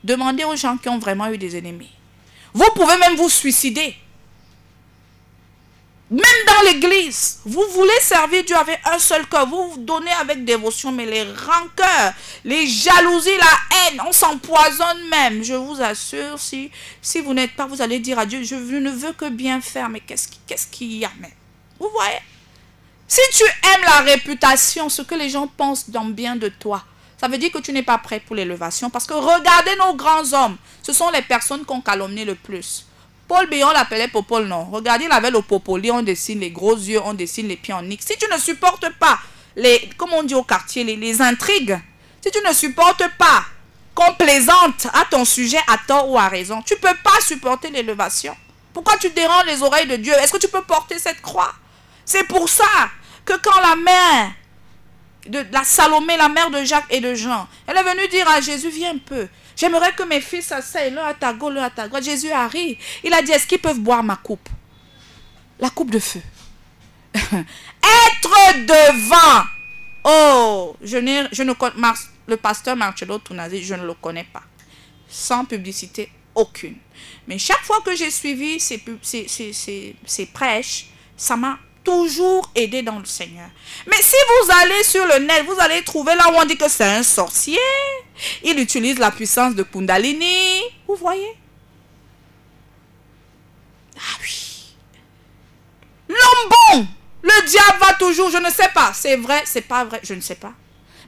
Demandez 0.02 0.42
aux 0.42 0.56
gens 0.56 0.76
qui 0.78 0.88
ont 0.88 0.98
vraiment 0.98 1.28
eu 1.28 1.38
des 1.38 1.56
ennemis. 1.56 1.92
Vous 2.52 2.66
pouvez 2.74 2.96
même 2.96 3.14
vous 3.14 3.30
suicider. 3.30 3.94
Même 6.10 6.20
dans 6.46 6.70
l'église, 6.70 7.40
vous 7.46 7.64
voulez 7.70 7.98
servir 8.00 8.44
Dieu 8.44 8.56
avec 8.56 8.78
un 8.84 8.98
seul 8.98 9.26
cœur, 9.26 9.46
vous 9.46 9.70
vous 9.70 9.78
donnez 9.78 10.12
avec 10.12 10.44
dévotion, 10.44 10.92
mais 10.92 11.06
les 11.06 11.22
rancœurs, 11.22 12.12
les 12.44 12.66
jalousies, 12.66 13.36
la 13.38 13.78
haine, 13.88 14.02
on 14.06 14.12
s'empoisonne 14.12 15.08
même. 15.08 15.42
Je 15.42 15.54
vous 15.54 15.80
assure, 15.80 16.38
si, 16.38 16.70
si 17.00 17.20
vous 17.20 17.32
n'êtes 17.32 17.56
pas, 17.56 17.66
vous 17.66 17.80
allez 17.80 18.00
dire 18.00 18.18
à 18.18 18.26
Dieu, 18.26 18.42
je 18.42 18.54
ne 18.54 18.90
veux 18.90 19.12
que 19.12 19.30
bien 19.30 19.62
faire, 19.62 19.88
mais 19.88 20.00
qu'est-ce 20.00 20.66
qu'il 20.66 20.92
y 20.92 21.04
a 21.06 21.12
même 21.18 21.30
Vous 21.80 21.88
voyez? 21.88 22.20
Si 23.08 23.20
tu 23.32 23.44
aimes 23.44 23.84
la 23.84 24.00
réputation, 24.00 24.88
ce 24.88 25.02
que 25.02 25.14
les 25.14 25.30
gens 25.30 25.46
pensent 25.46 25.88
dans 25.88 26.04
bien 26.04 26.36
de 26.36 26.48
toi, 26.48 26.84
ça 27.16 27.28
veut 27.28 27.38
dire 27.38 27.50
que 27.50 27.58
tu 27.58 27.72
n'es 27.72 27.82
pas 27.82 27.98
prêt 27.98 28.20
pour 28.20 28.36
l'élévation. 28.36 28.90
Parce 28.90 29.06
que 29.06 29.14
regardez 29.14 29.76
nos 29.78 29.94
grands 29.94 30.32
hommes, 30.32 30.56
ce 30.82 30.92
sont 30.92 31.10
les 31.10 31.22
personnes 31.22 31.64
qu'on 31.64 31.80
calomnie 31.80 32.24
le 32.24 32.34
plus. 32.34 32.86
Paul 33.26 33.48
Béon 33.48 33.70
l'appelait 33.70 34.08
Popol, 34.08 34.46
non. 34.46 34.64
Regardez, 34.70 35.06
il 35.06 35.12
avait 35.12 35.30
le 35.30 35.40
popoli, 35.40 35.90
on 35.90 36.02
dessine 36.02 36.40
les 36.40 36.50
gros 36.50 36.76
yeux, 36.76 37.00
on 37.04 37.14
dessine 37.14 37.48
les 37.48 37.56
pieds 37.56 37.74
en 37.74 37.88
X. 37.88 38.06
Si 38.06 38.18
tu 38.18 38.26
ne 38.30 38.38
supportes 38.38 38.88
pas 38.98 39.18
les, 39.56 39.88
comme 39.96 40.12
on 40.12 40.22
dit 40.22 40.34
au 40.34 40.42
quartier, 40.42 40.84
les, 40.84 41.22
intrigues, 41.22 41.78
si 42.20 42.30
tu 42.30 42.38
ne 42.46 42.52
supportes 42.52 43.04
pas 43.18 43.44
qu'on 43.94 44.12
plaisante 44.14 44.86
à 44.92 45.04
ton 45.08 45.24
sujet 45.24 45.60
à 45.68 45.78
tort 45.86 46.10
ou 46.10 46.18
à 46.18 46.28
raison, 46.28 46.60
tu 46.62 46.74
ne 46.74 46.78
peux 46.78 46.96
pas 47.02 47.20
supporter 47.20 47.70
l'élévation. 47.70 48.36
Pourquoi 48.72 48.96
tu 48.98 49.08
déranges 49.10 49.46
les 49.46 49.62
oreilles 49.62 49.86
de 49.86 49.96
Dieu? 49.96 50.12
Est-ce 50.14 50.32
que 50.32 50.38
tu 50.38 50.48
peux 50.48 50.62
porter 50.62 50.98
cette 50.98 51.22
croix? 51.22 51.52
C'est 52.04 52.24
pour 52.24 52.48
ça 52.48 52.64
que 53.24 53.34
quand 53.34 53.60
la 53.60 53.76
mère 53.76 54.32
de 55.26 55.46
la 55.52 55.64
Salomé, 55.64 56.16
la 56.16 56.28
mère 56.28 56.50
de 56.50 56.64
Jacques 56.64 56.86
et 56.90 57.00
de 57.00 57.14
Jean, 57.14 57.46
elle 57.66 57.76
est 57.76 57.82
venue 57.82 58.08
dire 58.08 58.28
à 58.28 58.40
Jésus, 58.40 58.68
viens 58.68 58.94
un 58.94 58.98
peu. 58.98 59.28
J'aimerais 59.56 59.92
que 59.92 60.02
mes 60.02 60.20
fils 60.20 60.46
s'asseyent 60.46 60.90
l'un 60.90 61.04
à 61.04 61.14
ta 61.14 61.32
gauche, 61.32 61.54
l'un 61.54 61.64
à 61.64 61.70
ta 61.70 61.86
droite. 61.88 62.04
Jésus 62.04 62.30
arrive. 62.30 62.76
Il 63.02 63.12
a 63.12 63.22
dit, 63.22 63.32
est-ce 63.32 63.46
qu'ils 63.46 63.60
peuvent 63.60 63.80
boire 63.80 64.02
ma 64.02 64.16
coupe? 64.16 64.48
La 65.58 65.70
coupe 65.70 65.90
de 65.90 65.98
feu. 65.98 66.20
Être 67.14 68.66
devant. 68.66 69.44
Oh, 70.04 70.76
je, 70.82 70.98
ne 70.98 71.52
connais 71.52 71.74
le 72.26 72.36
pasteur 72.36 72.76
Marcello 72.76 73.18
Tunazi, 73.18 73.62
je 73.62 73.74
ne 73.74 73.86
le 73.86 73.94
connais 73.94 74.24
pas. 74.24 74.42
Sans 75.08 75.44
publicité 75.44 76.10
aucune. 76.34 76.76
Mais 77.28 77.38
chaque 77.38 77.62
fois 77.62 77.80
que 77.82 77.94
j'ai 77.94 78.10
suivi 78.10 78.58
ces 78.58 80.26
prêches, 80.32 80.86
ça 81.16 81.36
m'a 81.36 81.58
toujours 81.84 82.50
aidé 82.54 82.82
dans 82.82 82.98
le 82.98 83.04
Seigneur. 83.04 83.48
Mais 83.86 84.00
si 84.00 84.16
vous 84.28 84.50
allez 84.62 84.82
sur 84.82 85.06
le 85.06 85.18
net, 85.18 85.44
vous 85.46 85.60
allez 85.60 85.82
trouver 85.82 86.14
là 86.14 86.30
où 86.30 86.34
on 86.36 86.44
dit 86.44 86.56
que 86.56 86.68
c'est 86.68 86.84
un 86.84 87.02
sorcier. 87.02 87.58
Il 88.42 88.58
utilise 88.58 88.98
la 88.98 89.10
puissance 89.10 89.54
de 89.54 89.62
Kundalini. 89.62 90.62
Vous 90.88 90.96
voyez? 90.96 91.36
Ah 93.96 94.18
oui. 94.22 94.74
L'homme 96.08 96.50
bon. 96.50 96.86
Le 97.22 97.46
diable 97.46 97.78
va 97.80 97.94
toujours, 97.94 98.30
je 98.30 98.38
ne 98.38 98.50
sais 98.50 98.68
pas. 98.74 98.92
C'est 98.94 99.16
vrai, 99.16 99.42
c'est 99.44 99.62
pas 99.62 99.84
vrai, 99.84 100.00
je 100.02 100.14
ne 100.14 100.20
sais 100.20 100.34
pas. 100.34 100.52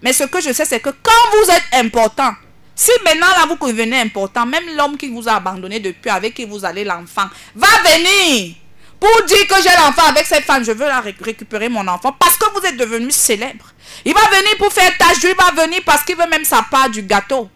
Mais 0.02 0.12
ce 0.12 0.24
que 0.24 0.40
je 0.40 0.52
sais, 0.52 0.64
c'est 0.64 0.80
que 0.80 0.90
quand 0.90 1.30
vous 1.32 1.50
êtes 1.50 1.84
important, 1.84 2.32
si 2.74 2.90
maintenant 3.04 3.26
là 3.28 3.46
vous 3.46 3.66
devenez 3.66 4.00
important, 4.00 4.46
même 4.46 4.76
l'homme 4.76 4.96
qui 4.96 5.08
vous 5.08 5.28
a 5.28 5.36
abandonné 5.36 5.80
depuis, 5.80 6.10
avec 6.10 6.34
qui 6.34 6.44
vous 6.44 6.64
allez 6.64 6.84
l'enfant, 6.84 7.26
va 7.54 7.68
venir 7.84 8.54
pour 9.00 9.22
dire 9.26 9.46
que 9.46 9.62
j'ai 9.62 9.74
l'enfant 9.76 10.06
avec 10.08 10.26
cette 10.26 10.44
femme, 10.44 10.64
je 10.64 10.72
veux 10.72 10.86
la 10.86 11.00
récupérer 11.00 11.68
mon 11.68 11.86
enfant 11.86 12.12
parce 12.12 12.36
que 12.36 12.50
vous 12.52 12.66
êtes 12.66 12.76
devenu 12.76 13.10
célèbre. 13.10 13.72
Il 14.04 14.14
va 14.14 14.20
venir 14.28 14.56
pour 14.58 14.72
faire 14.72 14.96
tâche, 14.96 15.18
il 15.22 15.34
va 15.34 15.62
venir 15.62 15.80
parce 15.84 16.02
qu'il 16.04 16.16
veut 16.16 16.28
même 16.28 16.44
sa 16.44 16.62
part 16.62 16.88
du 16.88 17.02
gâteau. 17.02 17.48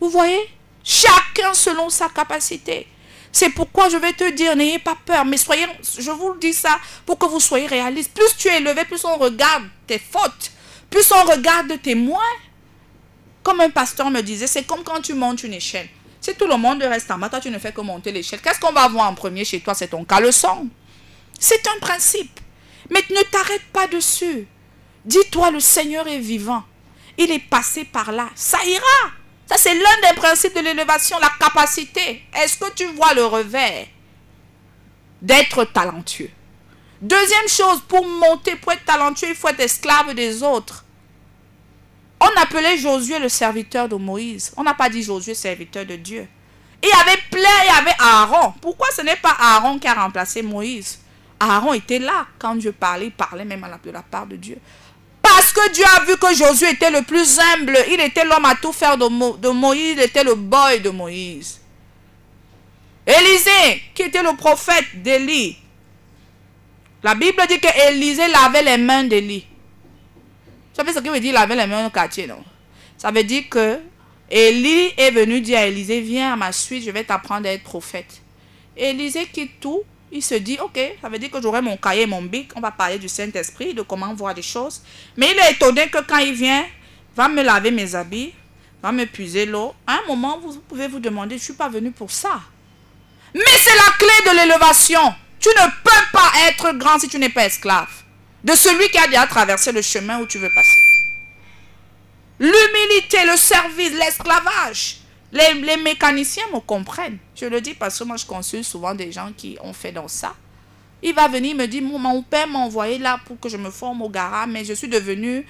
Vous 0.00 0.10
voyez? 0.10 0.50
Chacun 0.82 1.54
selon 1.54 1.88
sa 1.88 2.08
capacité. 2.08 2.86
C'est 3.32 3.50
pourquoi 3.50 3.88
je 3.88 3.96
vais 3.96 4.12
te 4.12 4.30
dire, 4.30 4.54
n'ayez 4.54 4.78
pas 4.78 4.96
peur, 5.04 5.24
mais 5.24 5.36
soyez, 5.36 5.66
je 5.98 6.10
vous 6.10 6.36
dis 6.36 6.52
ça 6.52 6.78
pour 7.04 7.18
que 7.18 7.26
vous 7.26 7.40
soyez 7.40 7.66
réaliste. 7.66 8.12
Plus 8.12 8.36
tu 8.36 8.48
es 8.48 8.58
élevé, 8.58 8.84
plus 8.84 9.04
on 9.04 9.16
regarde 9.16 9.64
tes 9.86 9.98
fautes, 9.98 10.52
plus 10.90 11.10
on 11.10 11.24
regarde 11.24 11.80
tes 11.82 11.94
moins. 11.94 12.20
Comme 13.42 13.60
un 13.60 13.70
pasteur 13.70 14.10
me 14.10 14.20
disait, 14.20 14.46
c'est 14.46 14.64
comme 14.64 14.84
quand 14.84 15.00
tu 15.00 15.14
montes 15.14 15.42
une 15.42 15.54
échelle. 15.54 15.88
Si 16.24 16.34
tout 16.36 16.46
le 16.46 16.56
monde 16.56 16.82
reste 16.82 17.10
en 17.10 17.18
bas, 17.18 17.28
toi 17.28 17.38
tu 17.38 17.50
ne 17.50 17.58
fais 17.58 17.70
que 17.70 17.82
monter 17.82 18.10
l'échelle. 18.10 18.40
Qu'est-ce 18.40 18.58
qu'on 18.58 18.72
va 18.72 18.88
voir 18.88 19.10
en 19.10 19.14
premier 19.14 19.44
chez 19.44 19.60
toi? 19.60 19.74
C'est 19.74 19.88
ton 19.88 20.06
caleçon. 20.06 20.68
C'est 21.38 21.66
un 21.66 21.78
principe. 21.80 22.40
Mais 22.88 23.04
ne 23.10 23.22
t'arrête 23.24 23.66
pas 23.70 23.86
dessus. 23.88 24.48
Dis-toi, 25.04 25.50
le 25.50 25.60
Seigneur 25.60 26.08
est 26.08 26.20
vivant. 26.20 26.64
Il 27.18 27.30
est 27.30 27.46
passé 27.50 27.84
par 27.84 28.10
là. 28.10 28.30
Ça 28.34 28.56
ira. 28.64 29.12
Ça, 29.44 29.58
c'est 29.58 29.74
l'un 29.74 30.08
des 30.08 30.14
principes 30.16 30.54
de 30.54 30.60
l'élévation, 30.60 31.18
la 31.18 31.30
capacité. 31.38 32.22
Est-ce 32.34 32.56
que 32.56 32.72
tu 32.72 32.86
vois 32.86 33.12
le 33.12 33.26
revers 33.26 33.86
d'être 35.20 35.64
talentueux? 35.64 36.30
Deuxième 37.02 37.48
chose, 37.48 37.82
pour 37.86 38.06
monter, 38.06 38.56
pour 38.56 38.72
être 38.72 38.86
talentueux, 38.86 39.28
il 39.28 39.34
faut 39.34 39.48
être 39.48 39.60
esclave 39.60 40.14
des 40.14 40.42
autres. 40.42 40.83
On 42.24 42.40
appelait 42.40 42.78
Josué 42.78 43.18
le 43.18 43.28
serviteur 43.28 43.86
de 43.86 43.96
Moïse. 43.96 44.52
On 44.56 44.62
n'a 44.62 44.72
pas 44.72 44.88
dit 44.88 45.02
Josué 45.02 45.34
serviteur 45.34 45.84
de 45.84 45.96
Dieu. 45.96 46.26
il 46.82 46.88
y 46.88 46.92
avait 46.92 47.20
plein, 47.30 47.64
il 47.64 47.66
y 47.66 47.78
avait 47.78 47.96
Aaron. 47.98 48.54
Pourquoi 48.62 48.86
ce 48.96 49.02
n'est 49.02 49.16
pas 49.16 49.36
Aaron 49.38 49.78
qui 49.78 49.86
a 49.86 49.94
remplacé 49.94 50.42
Moïse? 50.42 51.00
Aaron 51.38 51.74
était 51.74 51.98
là 51.98 52.26
quand 52.38 52.54
Dieu 52.54 52.72
parlait, 52.72 53.06
il 53.06 53.12
parlait 53.12 53.44
même 53.44 53.66
de 53.84 53.90
la 53.90 54.02
part 54.02 54.26
de 54.26 54.36
Dieu. 54.36 54.56
Parce 55.20 55.52
que 55.52 55.72
Dieu 55.72 55.84
a 55.96 56.04
vu 56.04 56.16
que 56.16 56.34
Josué 56.34 56.70
était 56.70 56.90
le 56.90 57.02
plus 57.02 57.38
humble. 57.38 57.76
Il 57.90 58.00
était 58.00 58.24
l'homme 58.24 58.44
à 58.46 58.54
tout 58.54 58.72
faire 58.72 58.96
de, 58.96 59.48
Moïse. 59.50 59.96
Il 59.96 60.00
était 60.00 60.24
le 60.24 60.34
boy 60.34 60.80
de 60.80 60.90
Moïse. 60.90 61.60
Élisée, 63.06 63.82
qui 63.94 64.02
était 64.02 64.22
le 64.22 64.34
prophète 64.36 65.02
d'Élie. 65.02 65.58
La 67.02 67.14
Bible 67.14 67.42
dit 67.48 67.60
que 67.60 67.88
Élisée 67.88 68.28
lavait 68.28 68.62
les 68.62 68.78
mains 68.78 69.04
d'Élie. 69.04 69.46
Vous 70.74 70.78
savez 70.78 70.92
ce 70.92 70.98
que 70.98 71.08
veut 71.08 71.20
dire 71.20 71.32
laver 71.32 71.54
les 71.54 71.68
mains 71.68 71.86
au 71.86 71.90
quartier, 71.90 72.26
non? 72.26 72.42
Ça 72.98 73.12
veut 73.12 73.22
dire 73.22 73.44
que 73.48 73.78
Élie 74.28 74.92
est 74.96 75.12
venu 75.12 75.40
dire 75.40 75.60
à 75.60 75.66
Élisée, 75.66 76.00
viens 76.00 76.32
à 76.32 76.36
ma 76.36 76.50
suite, 76.50 76.82
je 76.84 76.90
vais 76.90 77.04
t'apprendre 77.04 77.46
à 77.46 77.52
être 77.52 77.62
prophète. 77.62 78.20
Élisée 78.76 79.26
quitte 79.26 79.60
tout, 79.60 79.82
il 80.10 80.20
se 80.20 80.34
dit, 80.34 80.58
ok, 80.60 80.80
ça 81.00 81.08
veut 81.08 81.20
dire 81.20 81.30
que 81.30 81.40
j'aurai 81.40 81.62
mon 81.62 81.76
cahier, 81.76 82.06
mon 82.06 82.22
bic, 82.22 82.50
on 82.56 82.60
va 82.60 82.72
parler 82.72 82.98
du 82.98 83.08
Saint-Esprit, 83.08 83.72
de 83.72 83.82
comment 83.82 84.12
voir 84.14 84.34
des 84.34 84.42
choses. 84.42 84.82
Mais 85.16 85.30
il 85.30 85.38
est 85.38 85.52
étonné 85.52 85.86
que 85.90 86.02
quand 86.02 86.18
il 86.18 86.34
vient, 86.34 86.64
va 87.14 87.28
me 87.28 87.42
laver 87.42 87.70
mes 87.70 87.94
habits, 87.94 88.32
va 88.82 88.90
me 88.90 89.04
puiser 89.04 89.46
l'eau. 89.46 89.74
À 89.86 89.98
un 89.98 90.06
moment, 90.08 90.40
vous 90.40 90.58
pouvez 90.58 90.88
vous 90.88 90.98
demander, 90.98 91.36
je 91.36 91.42
ne 91.42 91.44
suis 91.44 91.52
pas 91.52 91.68
venu 91.68 91.92
pour 91.92 92.10
ça. 92.10 92.40
Mais 93.32 93.42
c'est 93.58 93.76
la 93.76 93.92
clé 93.96 94.32
de 94.32 94.36
l'élévation. 94.40 95.14
Tu 95.38 95.50
ne 95.50 95.66
peux 95.84 96.10
pas 96.12 96.32
être 96.48 96.72
grand 96.78 96.98
si 96.98 97.08
tu 97.08 97.20
n'es 97.20 97.28
pas 97.28 97.46
esclave 97.46 98.03
de 98.44 98.52
celui 98.54 98.88
qui 98.90 98.98
a 98.98 99.06
déjà 99.06 99.26
traversé 99.26 99.72
le 99.72 99.80
chemin 99.80 100.20
où 100.20 100.26
tu 100.26 100.38
veux 100.38 100.50
passer. 100.54 100.80
L'humilité, 102.38 103.18
le 103.26 103.36
service, 103.36 103.92
l'esclavage. 103.92 104.98
Les, 105.32 105.76
mécaniciens 105.78 106.44
me 106.52 106.60
comprennent. 106.60 107.18
Je 107.34 107.46
le 107.46 107.60
dis 107.60 107.74
parce 107.74 107.98
que 107.98 108.04
moi, 108.04 108.16
je 108.16 108.26
consulte 108.26 108.64
souvent 108.64 108.94
des 108.94 109.10
gens 109.10 109.32
qui 109.36 109.56
ont 109.62 109.72
fait 109.72 109.92
dans 109.92 110.08
ça. 110.08 110.34
Il 111.02 111.14
va 111.14 111.26
venir 111.26 111.56
me 111.56 111.66
dire, 111.66 111.82
mon 111.82 112.22
père 112.22 112.46
m'a 112.46 112.60
envoyé 112.60 112.98
là 112.98 113.18
pour 113.24 113.40
que 113.40 113.48
je 113.48 113.56
me 113.56 113.70
forme 113.70 114.02
au 114.02 114.08
garage, 114.08 114.48
mais 114.48 114.64
je 114.64 114.74
suis 114.74 114.88
devenu 114.88 115.46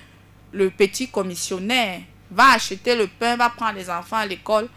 le 0.53 0.71
petit 0.71 1.09
commissionnaire. 1.09 2.01
Va 2.31 2.53
acheter 2.53 2.97
le 2.97 3.09
pain, 3.09 3.37
va 3.37 3.51
prendre 3.51 3.77
les 3.77 3.91
enfants 3.91 4.17
à 4.17 4.27
l'école. 4.27 4.69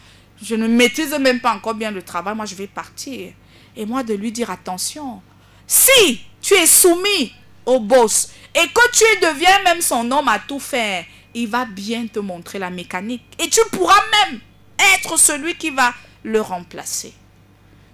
Je 0.42 0.56
ne 0.56 0.68
maîtrise 0.68 1.14
même 1.20 1.40
pas 1.40 1.54
encore 1.54 1.74
bien 1.76 1.92
le 1.92 2.02
travail. 2.02 2.36
Moi, 2.36 2.46
je 2.46 2.56
vais 2.56 2.68
partir. 2.68 3.32
Et 3.76 3.86
moi, 3.86 4.04
de 4.04 4.14
lui 4.14 4.32
dire, 4.32 4.50
attention, 4.50 5.22
si 5.66 6.22
tu 6.42 6.56
es 6.56 6.66
soumis 6.66 7.32
au 7.68 7.80
boss 7.80 8.30
et 8.56 8.68
que 8.68 8.92
tu 8.92 9.04
deviens 9.22 9.62
même 9.64 9.82
son 9.82 10.10
homme 10.12 10.28
à 10.30 10.40
tout 10.40 10.60
faire, 10.60 11.06
il 11.36 11.48
va 11.48 11.66
bien 11.66 12.08
te 12.08 12.18
montrer 12.18 12.58
la 12.58 12.72
mécanique. 12.72 13.22
Et 13.38 13.50
tu 13.50 13.60
pourras 13.72 14.02
même 14.26 14.40
être 14.96 15.20
celui 15.20 15.56
qui 15.56 15.70
va 15.70 15.94
le 16.24 16.42
remplacer. 16.42 17.14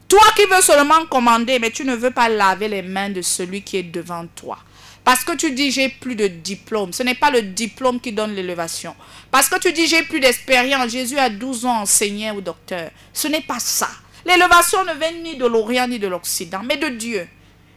Toi 0.07 0.21
qui 0.35 0.45
veux 0.45 0.61
seulement 0.61 1.05
commander, 1.07 1.59
mais 1.59 1.71
tu 1.71 1.83
ne 1.83 1.95
veux 1.95 2.11
pas 2.11 2.29
laver 2.29 2.67
les 2.67 2.81
mains 2.81 3.09
de 3.09 3.21
celui 3.21 3.63
qui 3.63 3.77
est 3.77 3.83
devant 3.83 4.25
toi. 4.27 4.59
Parce 5.03 5.25
que 5.25 5.35
tu 5.35 5.51
dis 5.51 5.71
j'ai 5.71 5.89
plus 5.89 6.15
de 6.15 6.27
diplôme. 6.27 6.93
Ce 6.93 7.03
n'est 7.03 7.15
pas 7.15 7.31
le 7.31 7.41
diplôme 7.41 7.99
qui 7.99 8.13
donne 8.13 8.33
l'élévation. 8.33 8.95
Parce 9.31 9.49
que 9.49 9.59
tu 9.59 9.73
dis 9.73 9.87
j'ai 9.87 10.03
plus 10.03 10.19
d'expérience. 10.19 10.91
Jésus 10.91 11.17
a 11.17 11.29
12 11.29 11.65
ans 11.65 11.81
enseigné 11.81 12.31
au 12.31 12.39
docteur. 12.39 12.89
Ce 13.11 13.27
n'est 13.27 13.41
pas 13.41 13.59
ça. 13.59 13.89
L'élévation 14.25 14.85
ne 14.85 14.93
vient 14.93 15.11
ni 15.11 15.35
de 15.35 15.45
l'Orient 15.45 15.87
ni 15.87 15.99
de 15.99 16.07
l'Occident, 16.07 16.61
mais 16.63 16.77
de 16.77 16.87
Dieu. 16.87 17.27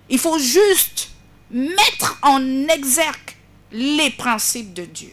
Il 0.08 0.20
faut 0.20 0.38
juste 0.38 1.10
mettre 1.50 2.18
en 2.22 2.68
exergue 2.68 3.36
les 3.72 4.10
principes 4.10 4.74
de 4.74 4.84
Dieu. 4.84 5.12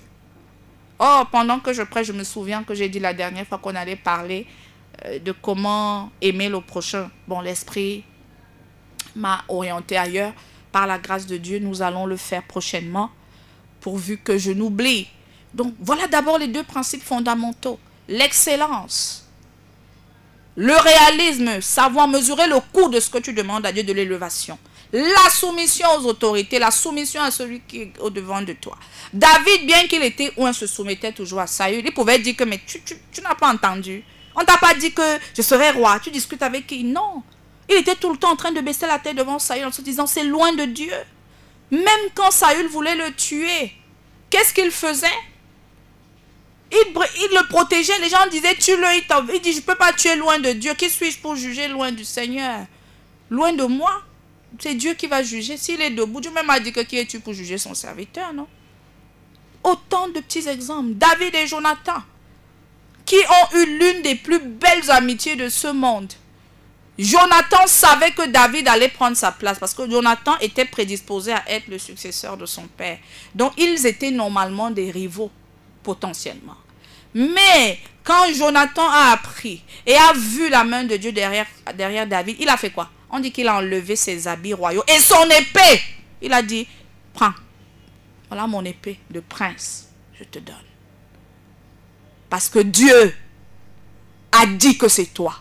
Oh, 1.00 1.24
pendant 1.32 1.60
que 1.60 1.74
je 1.74 1.82
prêche, 1.82 2.08
je 2.08 2.14
me 2.14 2.24
souviens 2.24 2.64
que 2.64 2.74
j'ai 2.74 2.90
dit 2.90 3.00
la 3.00 3.14
dernière 3.14 3.46
fois 3.46 3.58
qu'on 3.58 3.76
allait 3.76 3.96
parler 3.96 4.48
euh, 5.06 5.20
de 5.20 5.32
comment 5.32 6.12
aimer 6.22 6.50
le 6.50 6.62
prochain. 6.62 7.10
Bon, 7.28 7.42
l'esprit 7.42 8.04
m'a 9.16 9.44
orienté 9.48 9.98
ailleurs. 9.98 10.34
Par 10.72 10.88
la 10.88 10.98
grâce 10.98 11.28
de 11.28 11.38
Dieu, 11.38 11.60
nous 11.60 11.82
allons 11.82 12.06
le 12.06 12.18
faire 12.18 12.42
prochainement, 12.44 13.12
pourvu 13.80 14.18
que 14.18 14.38
je 14.38 14.52
n'oublie. 14.52 15.08
Donc, 15.54 15.76
voilà 15.80 16.08
d'abord 16.08 16.40
les 16.40 16.48
deux 16.48 16.64
principes 16.64 17.04
fondamentaux. 17.04 17.80
L'excellence, 18.08 19.28
le 20.56 20.76
réalisme, 20.76 21.62
savoir 21.62 22.08
mesurer 22.08 22.48
le 22.48 22.60
coût 22.72 22.90
de 22.90 23.00
ce 23.00 23.10
que 23.10 23.20
tu 23.20 23.34
demandes 23.34 23.66
à 23.66 23.72
Dieu 23.72 23.84
de 23.84 23.94
l'élévation. 23.94 24.58
La 24.96 25.28
soumission 25.32 25.88
aux 25.98 26.06
autorités, 26.06 26.60
la 26.60 26.70
soumission 26.70 27.20
à 27.24 27.32
celui 27.32 27.62
qui 27.62 27.82
est 27.82 27.94
au-devant 28.00 28.44
de 28.44 28.54
toi. 28.54 28.78
David, 29.12 29.66
bien 29.66 29.88
qu'il 29.88 30.04
était 30.04 30.32
où 30.38 30.46
on 30.46 30.54
se 30.54 30.68
soumettait 30.68 31.12
toujours 31.12 31.40
à 31.40 31.48
Saül, 31.48 31.82
il 31.84 31.92
pouvait 31.92 32.20
dire 32.20 32.36
que 32.36 32.44
mais 32.44 32.62
tu, 32.64 32.80
n'as 33.24 33.34
pas 33.34 33.52
entendu. 33.52 34.04
On 34.36 34.46
t'a 34.46 34.58
pas 34.58 34.76
dit 34.76 34.94
que 34.94 35.02
je 35.36 35.42
serai 35.42 35.72
roi. 35.72 36.00
Tu 36.00 36.12
discutes 36.12 36.44
avec 36.44 36.68
qui? 36.68 36.84
Non. 36.84 37.24
Il 37.68 37.78
était 37.78 37.96
tout 37.96 38.12
le 38.12 38.18
temps 38.18 38.34
en 38.34 38.36
train 38.36 38.52
de 38.52 38.62
baisser 38.62 38.86
la 38.86 39.00
tête 39.00 39.16
devant 39.16 39.40
Saül 39.40 39.66
en 39.66 39.72
se 39.72 39.82
disant 39.82 40.06
c'est 40.06 40.26
loin 40.26 40.54
de 40.54 40.66
Dieu. 40.66 40.94
Même 41.72 41.88
quand 42.14 42.30
Saül 42.30 42.68
voulait 42.68 42.96
le 42.96 43.12
tuer, 43.16 43.74
qu'est-ce 44.30 44.54
qu'il 44.54 44.70
faisait? 44.70 45.08
Il, 46.72 46.78
il, 46.78 47.36
le 47.36 47.48
protégeait. 47.48 47.98
Les 47.98 48.10
gens 48.10 48.28
disaient 48.30 48.56
tue-le. 48.56 48.86
Il, 48.96 49.06
il 49.34 49.42
dit 49.42 49.54
je 49.54 49.58
ne 49.58 49.64
peux 49.64 49.76
pas 49.76 49.92
tuer 49.92 50.16
loin 50.18 50.38
de 50.38 50.52
Dieu. 50.52 50.76
Qui 50.76 50.92
suis-je 50.92 51.18
pour 51.18 51.36
juger 51.36 51.68
loin 51.68 51.92
du 51.92 52.06
Seigneur? 52.06 52.68
Loin 53.32 53.54
de 53.54 53.64
moi. 53.64 54.04
C'est 54.60 54.76
Dieu 54.76 54.94
qui 54.94 55.08
va 55.08 55.24
juger. 55.24 55.58
S'il 55.58 55.82
est 55.82 55.90
debout, 55.90 56.22
Dieu 56.22 56.32
même 56.32 56.50
a 56.50 56.60
dit 56.60 56.72
que 56.72 56.82
qui 56.82 56.98
es-tu 56.98 57.20
pour 57.20 57.34
juger 57.34 57.58
son 57.58 57.74
serviteur, 57.74 58.34
non? 58.34 58.48
Autant 59.64 60.08
de 60.10 60.20
petits 60.20 60.48
exemples. 60.48 60.94
David 60.94 61.36
et 61.36 61.48
Jonathan, 61.48 62.02
qui 63.06 63.16
ont 63.16 63.58
eu 63.58 63.66
l'une 63.78 64.02
des 64.02 64.16
plus 64.16 64.40
belles 64.40 64.90
amitiés 64.92 65.36
de 65.36 65.50
ce 65.50 65.68
monde. 65.68 66.12
Jonathan 66.98 67.66
savait 67.66 68.12
que 68.12 68.28
David 68.28 68.68
allait 68.68 68.90
prendre 68.90 69.18
sa 69.18 69.32
place 69.32 69.58
parce 69.58 69.74
que 69.74 69.90
Jonathan 69.90 70.38
était 70.40 70.66
prédisposé 70.66 71.32
à 71.34 71.44
être 71.50 71.68
le 71.68 71.80
successeur 71.80 72.38
de 72.38 72.46
son 72.46 72.68
père. 72.68 73.00
Donc 73.34 73.54
ils 73.58 73.88
étaient 73.88 74.12
normalement 74.12 74.70
des 74.70 74.92
rivaux 74.92 75.32
potentiellement. 75.82 76.56
Mais 77.16 77.80
quand 78.04 78.32
Jonathan 78.34 78.88
a 78.88 79.12
appris 79.12 79.64
et 79.86 79.96
a 79.96 80.14
vu 80.14 80.50
la 80.50 80.64
main 80.64 80.84
de 80.84 80.96
Dieu 80.98 81.12
derrière, 81.12 81.48
derrière 81.76 82.06
David, 82.06 82.38
il 82.40 82.50
a 82.50 82.58
fait 82.58 82.72
quoi? 82.72 82.90
On 83.16 83.20
dit 83.20 83.32
qu'il 83.32 83.48
a 83.48 83.58
enlevé 83.58 83.96
ses 83.96 84.28
habits 84.28 84.56
royaux 84.56 84.84
et 84.88 84.98
son 84.98 85.24
épée. 85.26 85.82
Il 86.20 86.34
a 86.34 86.42
dit, 86.42 86.68
prends, 87.14 87.34
voilà 88.28 88.48
mon 88.48 88.66
épée 88.66 88.98
de 89.12 89.20
prince, 89.20 89.90
je 90.18 90.24
te 90.24 90.40
donne. 90.40 90.56
Parce 92.28 92.50
que 92.50 92.58
Dieu 92.58 93.14
a 94.32 94.48
dit 94.48 94.80
que 94.80 94.88
c'est 94.88 95.14
toi. 95.14 95.36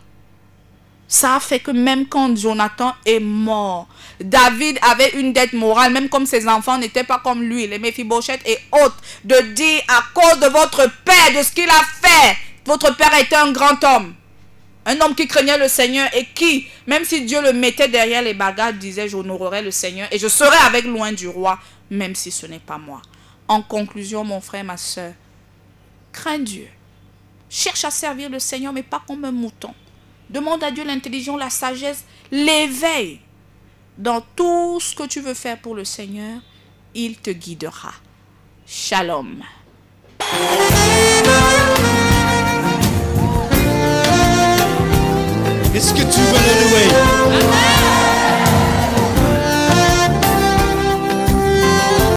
Ça 1.08 1.36
a 1.36 1.40
fait 1.40 1.60
que 1.60 1.70
même 1.70 2.06
quand 2.08 2.36
Jonathan 2.36 2.94
est 3.06 3.20
mort, 3.20 3.88
David 4.20 4.78
avait 4.82 5.18
une 5.18 5.32
dette 5.32 5.54
morale, 5.54 5.94
même 5.94 6.10
comme 6.10 6.26
ses 6.26 6.46
enfants 6.46 6.76
n'étaient 6.76 7.04
pas 7.04 7.20
comme 7.20 7.42
lui, 7.42 7.66
les 7.66 7.78
Méphibosheth 7.78 8.46
et 8.46 8.58
autres, 8.84 9.00
de 9.24 9.40
dire 9.54 9.80
à 9.88 10.02
cause 10.12 10.40
de 10.40 10.48
votre 10.48 10.90
père, 11.06 11.38
de 11.38 11.42
ce 11.42 11.52
qu'il 11.52 11.70
a 11.70 11.82
fait, 12.02 12.36
votre 12.66 12.94
père 12.98 13.18
était 13.18 13.36
un 13.36 13.50
grand 13.50 13.82
homme. 13.82 14.14
Un 14.84 15.00
homme 15.00 15.14
qui 15.14 15.28
craignait 15.28 15.58
le 15.58 15.68
Seigneur 15.68 16.08
et 16.14 16.26
qui, 16.34 16.66
même 16.86 17.04
si 17.04 17.24
Dieu 17.24 17.40
le 17.40 17.52
mettait 17.52 17.88
derrière 17.88 18.22
les 18.22 18.34
bagages, 18.34 18.74
disait 18.74 19.08
j'honorerai 19.08 19.62
le 19.62 19.70
Seigneur 19.70 20.08
et 20.10 20.18
je 20.18 20.26
serai 20.26 20.56
avec 20.66 20.84
loin 20.84 21.12
du 21.12 21.28
roi, 21.28 21.58
même 21.90 22.14
si 22.14 22.32
ce 22.32 22.46
n'est 22.46 22.58
pas 22.58 22.78
moi. 22.78 23.00
En 23.46 23.62
conclusion, 23.62 24.24
mon 24.24 24.40
frère, 24.40 24.64
ma 24.64 24.76
soeur, 24.76 25.12
crains 26.12 26.38
Dieu. 26.38 26.66
Cherche 27.48 27.84
à 27.84 27.90
servir 27.90 28.30
le 28.30 28.38
Seigneur, 28.38 28.72
mais 28.72 28.82
pas 28.82 29.02
comme 29.06 29.24
un 29.24 29.30
mouton. 29.30 29.74
Demande 30.30 30.64
à 30.64 30.70
Dieu 30.70 30.84
l'intelligence, 30.84 31.38
la 31.38 31.50
sagesse, 31.50 32.04
l'éveil. 32.30 33.20
Dans 33.98 34.22
tout 34.34 34.80
ce 34.80 34.94
que 34.94 35.06
tu 35.06 35.20
veux 35.20 35.34
faire 35.34 35.58
pour 35.58 35.74
le 35.74 35.84
Seigneur, 35.84 36.40
il 36.94 37.18
te 37.18 37.30
guidera. 37.30 37.92
Shalom. 38.66 39.42
It's 45.74 45.90
good 45.90 46.12
to 46.12 46.20
run 46.20 46.44
anyway. 46.44 47.44
Amen. 47.46 48.11